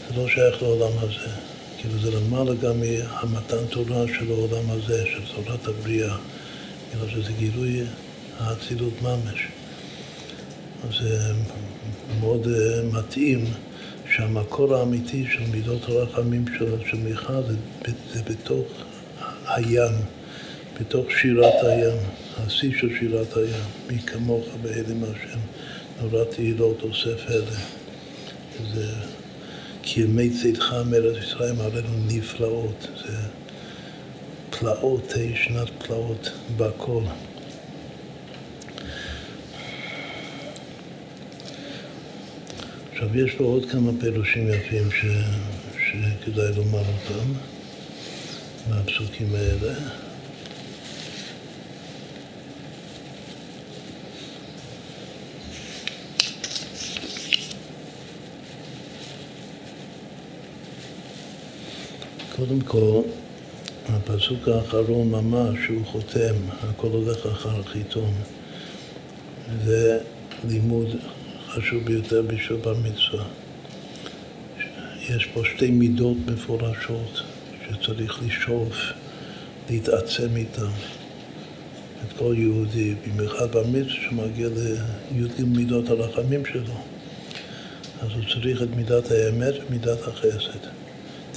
זה 0.07 0.21
לא 0.21 0.27
שייך 0.27 0.61
לעולם 0.61 0.91
הזה. 0.97 1.31
כאילו 1.77 1.99
זה 1.99 2.11
למעלה 2.11 2.55
גם 2.55 2.79
מהמתן 2.79 3.65
תורה 3.69 4.05
של 4.07 4.31
העולם 4.31 4.71
הזה, 4.71 5.05
של 5.05 5.21
תורת 5.35 5.67
הבריאה. 5.67 6.15
כאילו 6.91 7.09
שזה 7.09 7.31
גילוי 7.39 7.83
האצילות 8.39 9.01
ממש. 9.01 9.47
אז 10.83 10.99
זה 11.01 11.33
מאוד 12.19 12.47
אה, 12.47 12.81
מתאים. 12.99 13.45
שהמקור 14.15 14.75
האמיתי 14.75 15.25
של 15.31 15.43
מידות 15.51 15.89
הרחמים 15.89 16.45
של, 16.57 16.75
של 16.89 16.97
זה, 17.47 17.91
זה 18.13 18.21
בתוך 18.23 18.67
הים, 19.47 19.93
בתוך 20.79 21.11
שירת 21.11 21.63
הים, 21.63 21.97
השיא 22.37 22.71
של 22.79 22.89
שירת 22.99 23.37
הים, 23.37 23.63
מי 23.87 23.99
כמוך 23.99 24.45
בהלם 24.61 25.03
השם, 25.03 25.39
נורא 26.01 26.23
תהילות 26.23 26.81
אוסף. 26.83 27.21
זה 28.73 28.87
כי 29.83 30.01
ימי 30.01 30.29
צאתך 30.29 30.75
מארץ 30.85 31.23
ישראל 31.23 31.55
עלינו 31.61 31.89
נפלאות, 32.07 32.87
זה 32.97 33.17
פלאות, 34.49 35.07
תהי 35.07 35.35
שנת 35.35 35.69
פלאות 35.77 36.31
בכל. 36.57 37.01
עכשיו, 42.91 43.17
יש 43.17 43.39
לו 43.39 43.45
עוד 43.45 43.65
כמה 43.71 43.91
פירושים 43.99 44.47
יפים 44.49 44.91
ש... 44.91 45.05
שכדאי 45.79 46.55
לומר 46.55 46.79
אותם 46.79 47.33
מהפסוקים 48.69 49.35
האלה. 49.35 49.73
קודם 62.47 62.61
כל, 62.61 63.01
הפסוק 63.89 64.47
האחרון 64.47 65.09
ממש, 65.09 65.59
שהוא 65.65 65.85
חותם, 65.85 66.35
הכל 66.61 66.87
הולך 66.87 67.25
אחר 67.25 67.59
החיתום, 67.59 68.13
זה 69.65 69.99
לימוד 70.47 70.87
חשוב 71.47 71.83
ביותר 71.85 72.21
בשביל 72.21 72.59
בר 72.59 72.73
מצווה. 72.73 73.23
יש 75.09 75.25
פה 75.33 75.41
שתי 75.45 75.71
מידות 75.71 76.17
מפורשות 76.27 77.21
שצריך 77.67 78.19
לשאוף, 78.27 78.75
להתעצם 79.69 80.35
איתן. 80.35 80.71
את 82.07 82.17
כל 82.17 82.35
יהודי, 82.37 82.95
במיוחד 83.07 83.51
בר 83.51 83.63
מצווה 83.67 83.93
שמגיע 84.09 84.47
לי"ג 85.11 85.43
מידות 85.45 85.89
הרחמים 85.89 86.45
שלו. 86.45 86.75
אז 88.01 88.09
הוא 88.15 88.23
צריך 88.33 88.61
את 88.61 88.69
מידת 88.75 89.11
האמת 89.11 89.53
ומידת 89.67 90.07
החסד. 90.07 90.84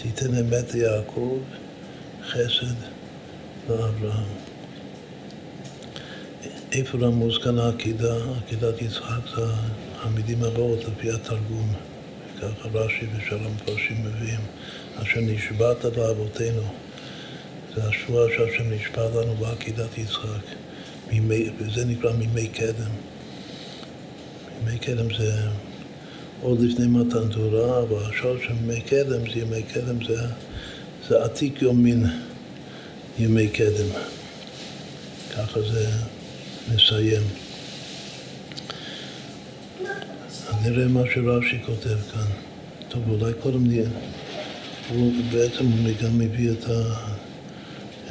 תיתן 0.03 0.35
אמת 0.35 0.75
ליעקב, 0.75 1.39
חסד 2.23 2.75
לאברהם. 3.69 4.29
איפה 6.73 6.99
רמוז 6.99 7.39
כאן 7.45 7.59
העקידה? 7.59 8.15
עקידת 8.39 8.83
יצחק 8.83 9.21
זה 9.37 9.43
המילים 10.01 10.45
הבאות 10.45 10.79
לפי 10.85 11.11
התרגום. 11.11 11.73
ככה 12.39 12.69
רש"י 12.75 13.07
ושאר 13.17 13.39
המפרשים 13.47 13.97
מביאים. 14.05 14.41
אשר 15.03 15.21
נשבעת 15.21 15.85
לאבותינו. 15.85 16.63
זה 17.75 17.89
השבועה 17.89 18.29
שהשם 18.37 18.73
נשבע 18.73 19.05
לנו 19.05 19.35
בעקידת 19.35 19.99
יצחק. 19.99 20.45
וזה 21.59 21.85
נקרא 21.85 22.13
מימי 22.13 22.49
קדם. 22.49 22.91
מימי 24.65 24.79
קדם 24.79 25.15
זה 25.19 25.33
עוד 26.43 26.61
לפני 26.61 26.87
מתן 26.87 27.29
תורה, 27.29 27.83
אבל 27.83 28.05
השור 28.11 28.37
של 28.39 28.53
ימי 28.63 28.81
קדם 28.81 29.31
זה 29.33 29.41
ימי 29.41 29.63
קדם, 29.63 30.05
זה, 30.05 30.17
זה 31.09 31.25
עתיק 31.25 31.63
יומין 31.63 32.07
ימי 33.19 33.49
קדם. 33.49 33.89
ככה 35.37 35.61
זה 35.61 35.89
מסיים. 36.75 37.23
נראה 40.65 40.89
מה 40.89 41.03
שרש"י 41.15 41.59
כותב 41.67 41.97
כאן. 42.13 42.31
טוב, 42.89 43.03
אולי 43.11 43.33
קודם 43.43 43.67
נהיה. 43.67 43.89
הוא 44.95 45.13
בעצם 45.33 45.65
גם 46.03 46.19
מביא 46.19 46.51
את, 46.51 46.65
ה, 46.65 46.95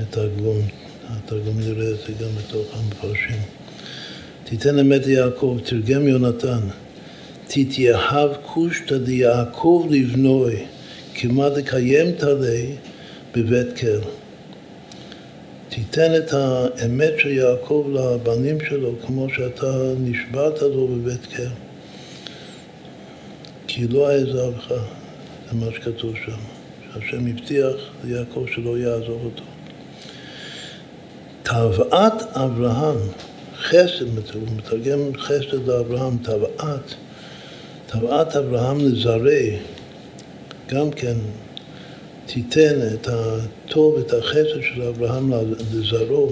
את 0.01 0.17
הגבול. 0.17 0.61
התרגום 1.09 1.59
נראה 1.59 1.89
את 1.91 1.97
זה 2.07 2.13
גם 2.23 2.29
בתוך 2.37 2.67
המפרשים. 2.73 3.41
תיתן 4.43 4.79
אמת 4.79 5.05
ליעקב, 5.05 5.59
תרגם 5.63 6.07
יונתן. 6.07 6.59
תתייהב 7.47 8.29
קושתא 8.45 8.97
דיעקב 8.97 9.87
לבנוי, 9.89 10.65
כמעט 11.13 11.57
לקיים 11.57 12.11
תלי 12.11 12.75
בבית 13.35 13.79
כל. 13.79 14.09
תיתן 15.69 16.15
את 16.15 16.33
האמת 16.33 17.13
של 17.17 17.29
יעקב 17.29 17.87
לבנים 17.93 18.57
שלו 18.69 18.93
כמו 19.05 19.27
שאתה 19.29 19.93
נשבעת 19.99 20.61
לו 20.61 20.87
בבית 20.87 21.25
כל. 21.25 21.43
כי 23.67 23.87
לא 23.87 24.11
אעזבך, 24.11 24.67
זה 25.49 25.55
מה 25.55 25.65
שכתוב 25.75 26.13
שם. 26.25 26.57
שהשם 26.93 27.27
הבטיח 27.27 27.75
ליעקב 28.03 28.45
שלא 28.55 28.77
יעזוב 28.77 29.21
אותו. 29.25 29.43
תבעת 31.43 32.23
אברהם, 32.33 32.97
חסד, 33.57 34.33
הוא 34.33 34.43
מתרגם 34.57 34.99
חסד 35.17 35.67
לאברהם, 35.67 36.17
תבעת 36.17 36.95
תבעת 37.87 38.35
אברהם 38.35 38.79
לזרעי, 38.79 39.57
גם 40.67 40.91
כן 40.91 41.17
תיתן 42.25 42.79
את 42.93 43.07
הטוב, 43.11 43.97
את 43.99 44.13
החסד 44.13 44.61
של 44.61 44.81
אברהם 44.81 45.33
לזרעו, 45.73 46.31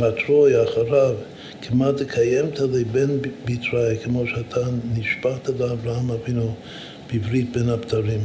בתרוי 0.00 0.62
אחריו, 0.64 1.14
כמעט 1.62 1.94
תקיימת 1.96 2.60
לבן 2.60 3.18
בתראי, 3.44 3.96
כמו 4.04 4.26
שאתה 4.26 4.60
נשבעת 4.94 5.48
לאברהם 5.58 6.10
אבינו 6.10 6.54
בברית 7.14 7.56
בין 7.56 7.68
הבתרים, 7.68 8.20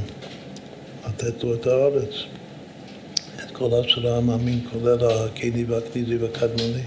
לתת 1.07 1.43
לו 1.43 1.53
את 1.53 1.67
הארץ, 1.67 2.13
את 3.43 3.51
כל 3.51 3.69
עשרה 3.73 4.17
המאמין, 4.17 4.59
כולל 4.71 4.97
הקיני 5.03 5.63
והקניזי 5.63 6.17
והקדמוני, 6.17 6.83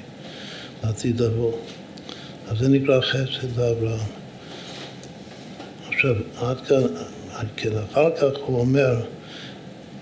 לעתיד 0.85 1.21
לבוא. 1.21 1.53
אז 2.49 2.59
זה 2.59 2.69
נקרא 2.69 3.01
חסד 3.01 3.59
לאברהם. 3.59 4.18
עכשיו, 5.99 6.15
עד 6.41 6.61
כאן, 6.61 6.83
כן, 7.57 7.71
אחר 7.79 8.17
כך 8.17 8.39
הוא 8.47 8.61
אומר, 8.61 8.97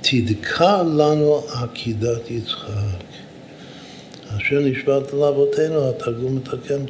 תדקה 0.01 0.83
לנו 0.83 1.43
עקידת 1.53 2.31
יצחק. 2.31 3.05
אשר 4.37 4.61
נשבעת 4.61 5.13
לאבותינו, 5.13 5.91
התרגום 5.91 6.37
מתרגם, 6.37 6.81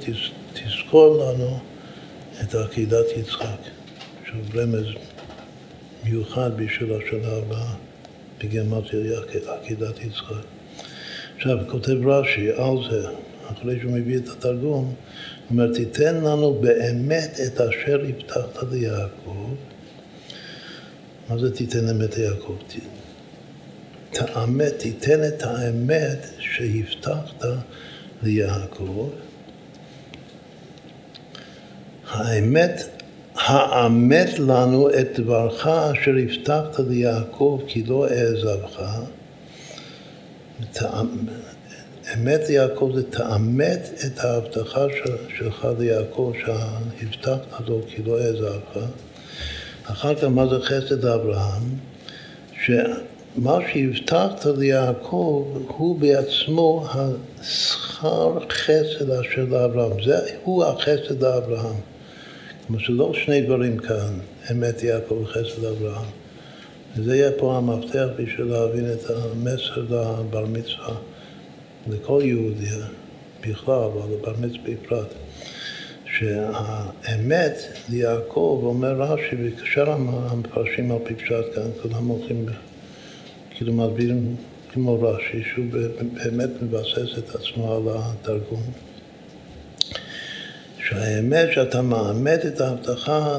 תזכור 0.53 1.25
לנו 1.25 1.59
את 2.43 2.55
עקידת 2.55 3.07
יצחק. 3.17 3.61
שוב 4.25 4.57
רמז 4.57 4.87
מיוחד 6.05 6.51
בשביל 6.57 6.93
השנה 6.93 7.33
הבאה 7.33 7.75
בגמטריה 8.39 9.21
עקידת 9.47 10.05
יצחק. 10.05 10.45
עכשיו, 11.37 11.59
כותב 11.69 12.07
רש"י 12.09 12.51
על 12.51 12.77
זה, 12.91 13.09
אחרי 13.53 13.81
שהוא 13.81 13.93
מביא 13.93 14.17
את 14.17 14.29
התרגום, 14.29 14.95
הוא 15.49 15.59
אומר, 15.59 15.73
תיתן 15.73 16.15
לנו 16.15 16.55
באמת 16.55 17.41
את 17.47 17.61
אשר 17.61 18.01
הבטחת 18.09 18.63
ליעקב. 18.71 19.55
מה 21.29 21.39
זה 21.39 21.55
תיתן 21.55 21.89
אמת 21.89 22.17
ליעקב? 22.19 22.57
תאמת, 24.11 24.79
תיתן 24.79 25.29
את 25.29 25.43
האמת 25.43 26.27
שהבטחת 26.39 27.45
ליעקב. 28.23 29.09
האמת, 32.11 32.83
האמת 33.35 34.39
לנו 34.39 34.91
את 34.91 35.21
דברך 35.21 35.67
אשר 35.67 36.15
הבטחת 36.23 36.81
ליעקב 36.89 37.61
כי 37.67 37.85
לא 37.85 38.09
אעזבך. 38.09 38.83
אמת 42.15 42.49
ליעקב 42.49 42.91
זה 42.95 43.03
תאמת 43.11 43.91
את 44.07 44.19
ההבטחה 44.19 44.87
שלך 45.39 45.69
ליעקב 45.79 46.33
שהבטחת 46.41 47.69
לו 47.69 47.81
כי 47.89 48.03
לא 48.03 48.21
אעזבך. 48.21 48.79
אחר 49.85 50.15
כך 50.15 50.25
מה 50.25 50.47
זה 50.47 50.61
חסד 50.61 51.05
אברהם? 51.05 51.63
שמה 52.65 53.59
שהבטחת 53.73 54.47
ליעקב 54.47 55.59
הוא 55.67 55.99
בעצמו 55.99 56.87
השכר 56.91 58.39
חסד 58.51 59.11
אשר 59.11 59.45
לאברהם. 59.51 60.03
זה 60.05 60.19
הוא 60.45 60.65
החסד 60.65 61.23
לאברהם. 61.23 61.77
כלומר 62.67 62.83
שלא 62.83 63.13
שני 63.15 63.41
דברים 63.41 63.79
כאן, 63.79 64.19
אמת 64.51 64.83
יעקב 64.83 65.15
וחסד 65.15 65.65
אברהם. 65.65 66.07
וזה 66.97 67.17
יהיה 67.17 67.31
פה 67.39 67.57
המפתח 67.57 68.07
בשביל 68.17 68.47
להבין 68.47 68.93
את 68.93 69.11
המסר 69.11 69.81
לבר 69.91 70.45
מצווה. 70.47 70.95
לכל 71.89 72.21
יהודי 72.25 72.67
בכלל, 73.49 73.75
אבל 73.75 74.33
מצווה 74.41 74.75
בפרט, 74.75 75.09
שהאמת 76.05 77.59
ליעקב, 77.89 78.61
אומר 78.65 78.93
רש"י, 78.93 79.37
וכשאר 79.45 79.91
המפרשים 79.91 80.93
על 80.93 80.99
פי 81.05 81.15
פשט 81.15 81.55
כאן, 81.55 81.71
כולם 81.83 82.07
הולכים, 82.07 82.47
כאילו 83.51 83.73
מסבירים 83.73 84.37
כמו 84.73 85.03
רש"י, 85.03 85.43
שהוא 85.55 85.67
באמת 86.13 86.51
מבסס 86.63 87.19
את 87.19 87.35
עצמו 87.35 87.75
על 87.75 87.83
התרגום. 87.95 88.63
שהאמת 90.89 91.49
שאתה 91.53 91.83
מאמת 91.83 92.47
את 92.47 92.61
ההבטחה 92.61 93.39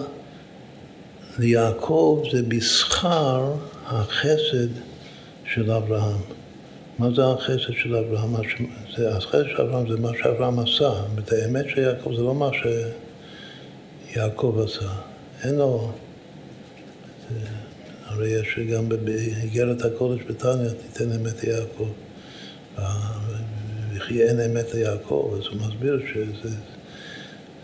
ליעקב 1.40 2.24
זה 2.32 2.44
בשכר 2.44 3.54
החסד 3.86 4.70
של 5.46 5.72
אברהם. 5.72 6.22
מה 7.00 7.10
זה 7.16 7.22
החסד 7.26 7.74
של 7.74 7.96
אברהם? 7.96 8.36
החסד 8.36 9.44
של 9.48 9.62
אברהם 9.62 9.90
זה 9.90 10.00
מה 10.00 10.10
שאברהם 10.22 10.60
עשה. 10.60 10.92
את 11.20 11.32
האמת 11.32 11.66
של 11.70 11.82
יעקב 11.82 12.14
זה 12.16 12.22
לא 12.22 12.36
מה 12.36 12.50
שיעקב 14.14 14.60
עשה. 14.64 14.90
אין 15.44 15.56
לו... 15.56 15.92
הרי 18.06 18.30
יש 18.30 18.60
גם 18.60 18.90
באיגרת 18.90 19.86
הקודש 19.86 20.22
בתניא, 20.28 20.70
תיתן 20.70 21.12
אמת 21.12 21.44
ליעקב. 21.44 21.90
וכי 23.94 24.24
אין 24.24 24.40
אמת 24.40 24.74
ליעקב, 24.74 25.34
אז 25.40 25.48
הוא 25.48 25.68
מסביר 25.68 26.02
שזה 26.14 26.56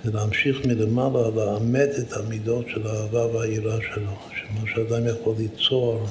זה 0.04 0.12
להמשיך 0.12 0.66
מלמעלה, 0.66 1.30
לאמת 1.36 1.90
את 2.00 2.14
המידות 2.14 2.66
של 2.70 2.88
האהבה 2.88 3.26
והיראה 3.26 3.78
שלו. 3.94 4.16
שמה 4.36 4.70
שאדם 4.74 5.08
יכול 5.08 5.36
ליצור 5.38 6.06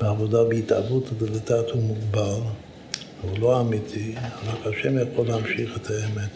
בעבודה 0.00 0.44
בהתאבות 0.44 1.04
לדלתת 1.12 1.70
הוא 1.70 1.82
מוגבל, 1.82 2.40
הוא 3.22 3.38
לא 3.38 3.60
אמיתי, 3.60 4.14
רק 4.46 4.66
השם 4.66 4.98
יכול 4.98 5.26
להמשיך 5.26 5.76
את 5.76 5.90
האמת. 5.90 6.30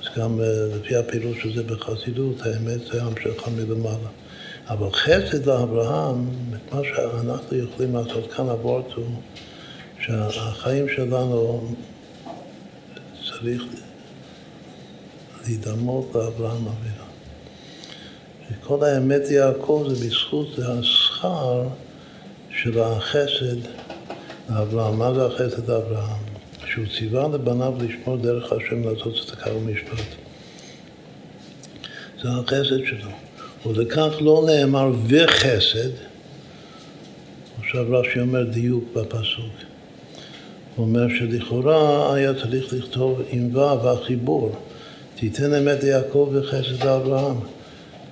אז 0.00 0.18
גם 0.18 0.40
אה, 0.40 0.46
לפי 0.76 0.96
הפירוש 0.96 1.42
של 1.42 1.54
זה 1.54 1.62
בחסידות, 1.62 2.42
האמת 2.42 2.80
זה 2.92 3.02
המשכה 3.02 3.50
מלמעלה. 3.50 4.08
אבל 4.68 4.92
חסד 4.92 5.46
לאברהם, 5.46 6.26
את 6.54 6.74
מה 6.74 6.80
שאנחנו 6.84 7.56
יכולים 7.56 7.94
לעשות 7.94 8.32
כאן 8.32 8.48
אבורט 8.48 8.92
הוא 8.92 9.04
שהחיים 10.00 10.86
שלנו 10.96 11.60
צריך 13.30 13.62
להידמות 15.46 16.10
לאברהם 16.14 16.66
אבינו. 16.66 17.04
שכל 18.48 18.84
האמת 18.84 19.22
יעקב 19.30 19.86
זה 19.88 20.06
בזכות 20.06 20.58
השכר 20.58 21.64
של 22.62 22.80
החסד 22.80 23.56
לאברהם. 24.50 24.98
מה 24.98 25.14
זה 25.14 25.26
החסד 25.26 25.70
לאברהם? 25.70 26.22
שהוא 26.66 26.86
ציווה 26.98 27.28
לבניו 27.28 27.74
לשמור 27.80 28.16
דרך 28.16 28.52
השם 28.52 28.88
לעשות 28.88 29.14
צדקה 29.26 29.54
ומשפט. 29.54 30.04
זה 32.22 32.28
החסד 32.28 32.84
שלו. 32.86 33.10
ולכך 33.66 34.08
לא 34.20 34.44
נאמר 34.46 34.92
וחסד, 35.08 35.90
עכשיו 37.60 37.84
רש"י 37.90 38.20
אומר 38.20 38.44
דיוק 38.44 38.84
בפסוק. 38.94 39.52
הוא 40.76 40.86
אומר 40.86 41.06
שלכאורה 41.18 42.14
היה 42.14 42.34
צריך 42.34 42.72
לכתוב 42.72 43.22
עם 43.30 43.56
ו' 43.56 43.88
החיבור, 43.88 44.52
תיתן 45.14 45.54
אמת 45.54 45.84
ליעקב 45.84 46.30
וחסד 46.32 46.84
לאברהם. 46.84 47.36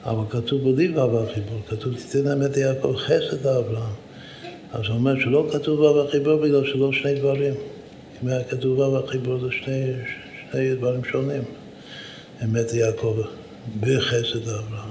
אבל 0.04 0.24
כתוב 0.30 0.74
בלי 0.74 0.88
ו' 0.88 1.22
החיבור, 1.22 1.60
כתוב 1.68 1.94
תיתן 1.94 2.30
אמת 2.32 2.56
ליעקב 2.56 2.94
חסד 2.96 3.46
לאברהם. 3.46 4.05
אז 4.72 4.86
הוא 4.86 4.94
אומר 4.94 5.20
שלא 5.20 5.48
כתוב 5.52 5.80
ו' 5.80 6.00
החיבור 6.00 6.36
בגלל 6.36 6.66
שלא 6.66 6.92
שני 6.92 7.14
דברים. 7.14 7.54
אם 8.22 8.28
היה 8.28 8.44
כתוב 8.44 8.78
ו' 8.78 8.98
החיבור 8.98 9.38
זה 9.38 9.46
שני, 9.50 9.92
שני 10.50 10.74
דברים 10.74 11.04
שונים. 11.04 11.42
אמת 12.44 12.72
ליעקב 12.72 13.16
בחסד 13.80 14.46
לאברהם. 14.46 14.90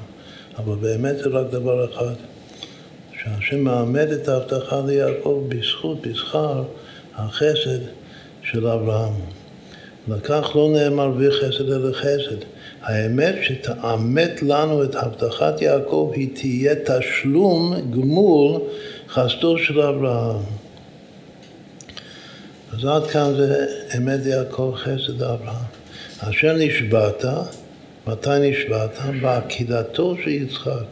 אבל 0.58 0.76
באמת 0.76 1.18
זה 1.18 1.30
רק 1.30 1.52
דבר 1.52 1.86
אחד, 1.86 2.14
שהשם 3.24 3.60
מעמד 3.60 4.08
את 4.12 4.28
ההבטחה 4.28 4.82
ליעקב 4.86 5.44
בזכות, 5.50 6.08
בשכר, 6.08 6.64
החסד 7.16 7.80
של 8.44 8.68
אברהם. 8.68 9.14
לכך 10.08 10.52
לא 10.56 10.70
נאמר 10.74 11.12
וחסד 11.18 11.72
אלא 11.72 11.94
חסד. 11.94 12.38
האמת 12.82 13.36
שתאמת 13.42 14.44
לנו 14.44 14.84
את 14.84 14.96
הבטחת 14.96 15.62
יעקב 15.62 16.12
היא 16.16 16.30
תהיה 16.36 16.76
תשלום, 16.76 17.74
גמול, 17.92 18.62
חסדו 19.16 19.58
של 19.58 19.82
אברהם. 19.82 20.42
אז 22.74 22.86
עד 22.86 23.08
כאן 23.08 23.34
זה 23.38 23.66
אמת 23.98 24.26
יעקב 24.26 24.74
חסד 24.76 25.24
אברהם. 25.24 25.66
אשר 26.20 26.58
נשבעת, 26.58 27.26
מתי 28.08 28.30
נשבעת? 28.42 29.00
בעקידתו 29.22 30.16
של 30.24 30.30
יצחק. 30.30 30.86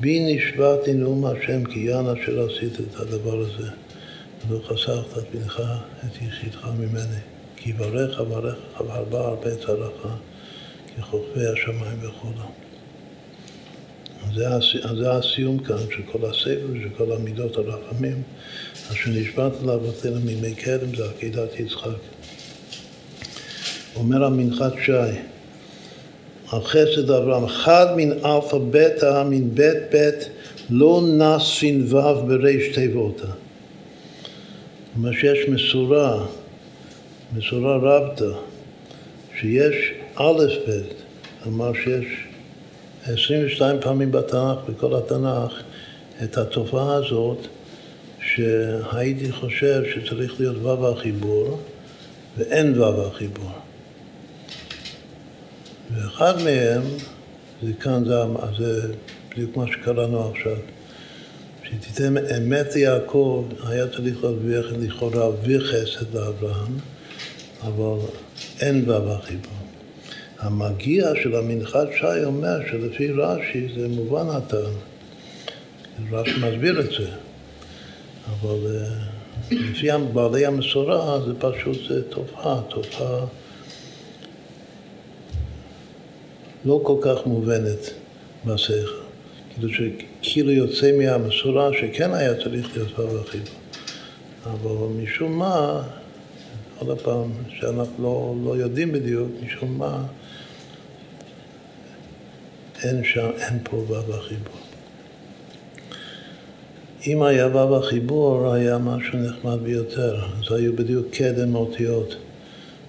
בי 0.00 0.34
נשבעתי 0.34 0.92
נאום 0.92 1.26
השם 1.26 1.64
כי 1.64 1.80
יען 1.80 2.06
אשר 2.06 2.46
עשית 2.46 2.80
את 2.80 3.00
הדבר 3.00 3.40
הזה. 3.40 3.70
ולא 4.48 4.60
חסכת 4.68 5.18
את 5.18 5.24
בנך 5.34 5.62
את 6.04 6.22
יחידך 6.22 6.66
ממני. 6.78 7.20
כי 7.56 7.70
יברך 7.70 8.20
אברך 8.20 8.56
והרבה 8.86 9.18
הרבה 9.18 9.56
צלחה 9.56 10.14
כחופי 10.96 11.46
השמיים 11.46 11.98
וכולו. 12.00 12.69
אז 14.28 14.98
זה 14.98 15.12
הסיום 15.12 15.58
כאן 15.58 15.76
של 15.90 16.02
כל 16.12 16.18
הסבל, 16.30 16.80
של 16.82 16.88
כל 16.96 17.12
המידות 17.12 17.56
הרחמים, 17.56 18.22
אשר 18.92 19.10
נשבעת 19.10 19.52
לאבותינו 19.62 20.20
מימי 20.20 20.54
קדם 20.54 20.94
זה 20.96 21.04
עקידת 21.10 21.60
יצחק. 21.60 21.90
אומר 23.96 24.24
המנחת 24.24 24.72
שי, 24.84 24.92
החסד 26.48 27.10
אברהם, 27.10 27.46
חד 27.48 27.86
מן 27.96 28.12
אלפא 28.12 28.58
בטא 28.70 29.24
מן 29.30 29.54
בית 29.54 29.76
בית 29.92 30.28
לא 30.70 31.02
נס 31.18 31.42
ס"ו 31.42 32.26
בריש 32.26 32.74
תיבותא. 32.74 33.26
אומרת 34.96 35.14
שיש 35.20 35.48
מסורה, 35.48 36.26
מסורה 37.36 37.76
רבתא, 37.76 38.30
שיש 39.40 39.74
א' 40.16 40.44
ב', 40.68 40.80
כלומר 41.42 41.72
שיש 41.74 42.06
22 43.06 43.80
פעמים 43.80 44.12
בתנ"ך, 44.12 44.70
בכל 44.70 44.94
התנ"ך, 44.96 45.62
את 46.22 46.38
התופעה 46.38 46.94
הזאת 46.94 47.38
שהייתי 48.20 49.32
חושב 49.32 49.82
שצריך 49.94 50.40
להיות 50.40 50.56
ו' 50.62 50.88
החיבור 50.88 51.60
ואין 52.38 52.80
ו' 52.80 53.06
החיבור. 53.06 53.50
ואחד 55.94 56.34
מהם, 56.44 56.82
זה 57.62 57.72
כאן, 57.80 58.04
זה, 58.04 58.14
זה 58.58 58.92
בדיוק 59.30 59.56
מה 59.56 59.64
שקראנו 59.66 60.30
עכשיו, 60.30 60.56
שתיתן 61.64 62.14
אמת 62.18 62.74
ליעקב, 62.74 63.48
היה 63.66 63.88
צריך 63.88 64.24
להרוויח 64.24 64.66
לכאורה 64.80 65.28
וחסד 65.28 66.14
לאברהם, 66.14 66.78
אבל 67.62 68.06
אין 68.60 68.90
ו' 68.90 69.12
החיבור. 69.12 69.59
המגיע 70.40 71.10
של 71.22 71.36
המנחת 71.36 71.88
שי 71.98 72.24
אומר 72.24 72.58
שלפי 72.70 73.12
רש"י 73.12 73.68
זה 73.76 73.88
מובן 73.88 74.28
הטעם. 74.28 74.72
רש"י 76.12 76.30
מסביר 76.30 76.80
את 76.80 76.90
זה, 76.90 77.10
אבל 78.30 78.66
אה, 78.66 78.88
לפי 79.50 79.88
בעלי 80.12 80.46
המסורה 80.46 81.20
זה 81.26 81.32
פשוט 81.38 81.78
זה 81.88 82.02
תופעה, 82.10 82.60
תופעה 82.68 83.26
לא 86.64 86.80
כל 86.82 86.96
כך 87.02 87.26
מובנת 87.26 87.90
בשכל. 88.46 89.00
כאילו 89.50 89.68
שכאילו 89.68 90.50
יוצא 90.50 90.92
מהמסורה 90.98 91.70
שכן 91.72 92.14
היה 92.14 92.34
צריך 92.34 92.76
להיות 92.76 92.98
וו 92.98 93.20
אחיו. 93.20 93.40
אבל 94.44 94.86
משום 95.02 95.38
מה, 95.38 95.82
עוד 96.78 97.00
פעם, 97.00 97.30
שאנחנו 97.48 97.94
לא, 98.02 98.34
לא 98.44 98.56
יודעים 98.56 98.92
בדיוק, 98.92 99.28
משום 99.42 99.78
מה, 99.78 100.02
אין 102.82 103.04
שם, 103.04 103.30
אין 103.38 103.58
פה 103.62 103.76
וו 103.76 104.14
החיבור. 104.14 104.60
אם 107.06 107.22
היה 107.22 107.46
וו 107.46 107.76
החיבור, 107.76 108.52
היה 108.52 108.78
משהו 108.78 109.18
נחמד 109.18 109.58
ביותר. 109.62 110.16
אז 110.16 110.52
היו 110.52 110.76
בדיוק 110.76 111.06
קדם 111.14 111.54
אותיות 111.54 112.16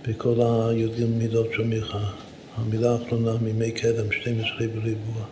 בכל 0.08 0.36
הי"ג 0.39 1.06
מידות 1.17 1.47
של 1.56 1.63
מיכה. 1.63 2.10
המילה 2.58 2.91
האחרונה 2.91 3.32
מימי 3.41 3.71
קדם, 3.71 4.12
12 4.12 4.67
בריבוע. 4.67 5.25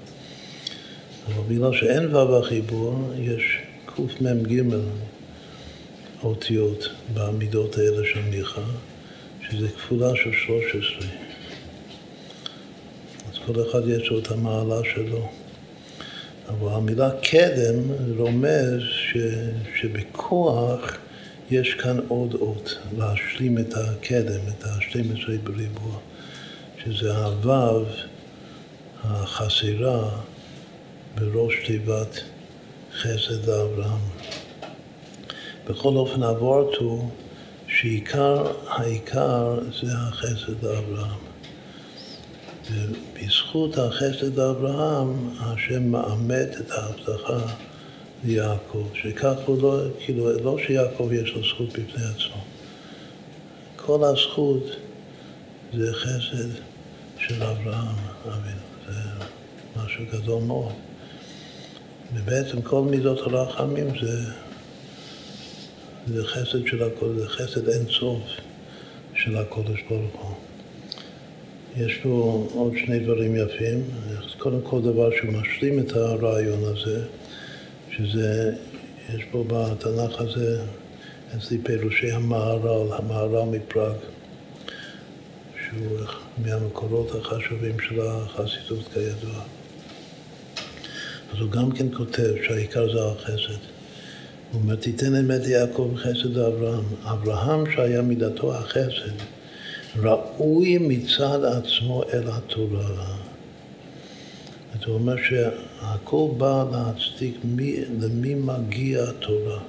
אבל 1.27 1.43
בגלל 1.47 1.73
שאין 1.73 2.15
וו 2.15 2.37
החיבור, 2.37 3.13
יש 3.19 3.57
קמ"ג 3.85 4.63
אותיות 6.23 6.89
במידות 7.13 7.77
האלה 7.77 8.05
של 8.13 8.21
מיכה, 8.29 8.61
שזה 9.49 9.67
כפולה 9.67 10.15
של 10.15 10.31
13. 10.31 11.28
כל 13.53 13.69
אחד 13.69 13.87
יש 13.87 14.09
לו 14.09 14.19
את 14.19 14.31
המעלה 14.31 14.81
שלו. 14.93 15.29
אבל 16.49 16.69
המילה 16.71 17.09
קדם 17.11 17.79
רומז 18.17 18.81
ש, 18.91 19.17
שבכוח 19.75 20.97
יש 21.51 21.73
כאן 21.73 21.97
עוד 22.07 22.33
אות, 22.33 22.77
להשלים 22.97 23.57
את 23.57 23.73
הקדם, 23.73 24.39
את 24.49 24.63
ה-12 24.63 25.29
בריבוע. 25.43 25.97
שזה 26.83 27.17
הוו 27.17 27.85
החסרה 29.03 30.09
בראש 31.15 31.53
תיבת 31.65 32.21
חסד 32.93 33.49
לאברהם. 33.49 34.01
בכל 35.69 35.95
אופן 35.95 36.23
עברת 36.23 36.75
הוא 36.79 37.09
שעיקר 37.67 38.51
העיקר 38.67 39.59
זה 39.81 39.87
החסד 39.97 40.63
לאברהם. 40.63 41.28
ובזכות 42.71 43.77
החסד 43.77 44.37
לאברהם 44.37 45.29
השם 45.39 45.91
מאמת 45.91 46.49
את 46.59 46.71
ההבטחה 46.71 47.39
ליעקב, 48.23 48.87
שכך 48.93 49.35
הוא 49.45 49.61
לא, 49.61 49.79
כאילו, 49.99 50.39
לא 50.43 50.57
שיעקב 50.67 51.09
יש 51.11 51.33
לו 51.33 51.43
זכות 51.43 51.69
בפני 51.69 52.03
עצמו. 52.05 52.41
כל 53.75 54.03
הזכות 54.03 54.63
זה 55.73 55.93
חסד 55.93 56.49
של 57.17 57.43
אברהם 57.43 57.95
אבינו, 58.25 58.61
זה 58.87 59.25
משהו 59.75 60.03
גדול 60.11 60.43
מאוד. 60.43 60.73
ובעצם 62.13 62.61
כל 62.61 62.81
מידות 62.81 63.19
הרחמים 63.19 63.87
זה, 64.01 64.31
זה 66.07 66.23
חסד 66.23 66.67
של 66.67 66.83
הכל, 66.83 67.13
זה 67.19 67.29
חסד 67.29 67.69
אין 67.69 67.85
סוף 67.99 68.23
של 69.15 69.37
הקודש 69.37 69.79
ברוך 69.89 70.21
הוא. 70.21 70.48
יש 71.79 71.99
פה 72.03 72.47
עוד 72.53 72.73
שני 72.77 72.99
דברים 72.99 73.35
יפים. 73.35 73.83
קודם 74.37 74.61
כל 74.61 74.81
דבר 74.81 75.09
שמשלים 75.21 75.79
את 75.79 75.91
הרעיון 75.91 76.59
הזה, 76.63 77.01
שזה, 77.91 78.55
יש 79.15 79.23
פה 79.31 79.43
בתנ"ך 79.47 80.21
הזה 80.21 80.61
אצלי 81.37 81.57
פירושי 81.57 82.11
המהר"ל, 82.11 82.93
המהר"ל 82.93 83.49
מפראג. 83.49 83.95
שהוא 85.65 85.97
מהמקורות 86.37 87.15
החשובים 87.15 87.79
של 87.79 88.01
החסידות 88.01 88.87
כידוע. 88.93 89.41
אז 91.33 91.39
הוא 91.39 91.51
גם 91.51 91.71
כן 91.71 91.85
כותב 91.97 92.33
שהעיקר 92.47 92.93
זה 92.93 93.05
החסד. 93.05 93.59
הוא 94.51 94.61
אומר, 94.61 94.75
תיתן 94.75 95.15
אמת 95.15 95.47
יעקב 95.47 95.91
חסד 95.95 96.35
לאברהם. 96.35 96.83
אברהם 97.03 97.71
שהיה 97.71 98.01
מידתו 98.01 98.55
החסד, 98.55 99.38
ראוי 99.97 100.77
מצד 100.77 101.39
עצמו 101.43 102.03
אל 102.13 102.23
התורה. 102.27 103.15
זאת 104.73 104.87
אומרת 104.87 105.19
שהכל 105.29 106.27
בא 106.37 106.65
להצדיק 106.71 107.35
מי, 107.43 107.75
למי 107.99 108.33
מגיע 108.35 109.03
התורה. 109.03 109.59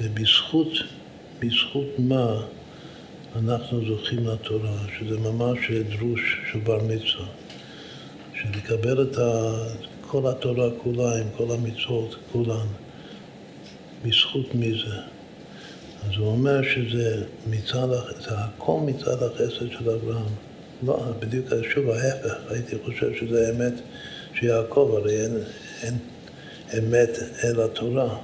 ובזכות 0.00 0.68
בזכות 1.38 1.98
מה 1.98 2.40
אנחנו 3.36 3.80
זוכים 3.86 4.26
לתורה, 4.26 4.76
שזה 4.98 5.18
ממש 5.18 5.58
דרוש 5.70 6.36
של 6.52 6.58
בר 6.58 6.78
מצווה. 6.84 7.26
שלקבל 8.34 9.02
את 9.02 9.18
כל 10.00 10.30
התורה 10.30 10.70
כולה, 10.82 11.20
עם 11.20 11.26
כל 11.36 11.54
המצוות 11.54 12.16
כולן, 12.32 12.66
בזכות 14.04 14.54
מי 14.54 14.70
זה? 14.70 15.13
אז 16.06 16.10
הוא 16.18 16.26
אומר 16.26 16.62
שזה 16.62 17.24
מצד, 17.50 17.88
זה 18.20 18.30
הכל 18.30 18.80
מצד 18.86 19.22
החסד 19.22 19.70
של 19.70 19.90
אברהם. 19.90 20.34
לא, 20.82 21.04
בדיוק 21.18 21.46
שוב 21.74 21.90
ההפך, 21.90 22.34
הייתי 22.50 22.76
חושב 22.84 23.10
שזה 23.20 23.50
אמת 23.50 23.72
שיעקב, 24.34 24.94
הרי 24.96 25.20
אין, 25.20 25.38
אין 25.82 25.98
אמת 26.78 27.18
אל 27.44 27.60
התורה. 27.60 28.18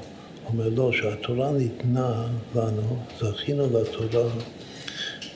אומר 0.47 0.69
לא, 0.69 0.93
שהתורה 0.93 1.51
ניתנה 1.51 2.27
לנו, 2.55 2.99
זכינו 3.21 3.81
לתורה 3.81 4.31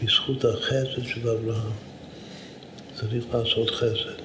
בזכות 0.02 0.44
החסד 0.44 1.04
של 1.06 1.28
אברהם. 1.28 1.72
צריך 2.94 3.24
לעשות 3.34 3.70
חסד, 3.70 4.18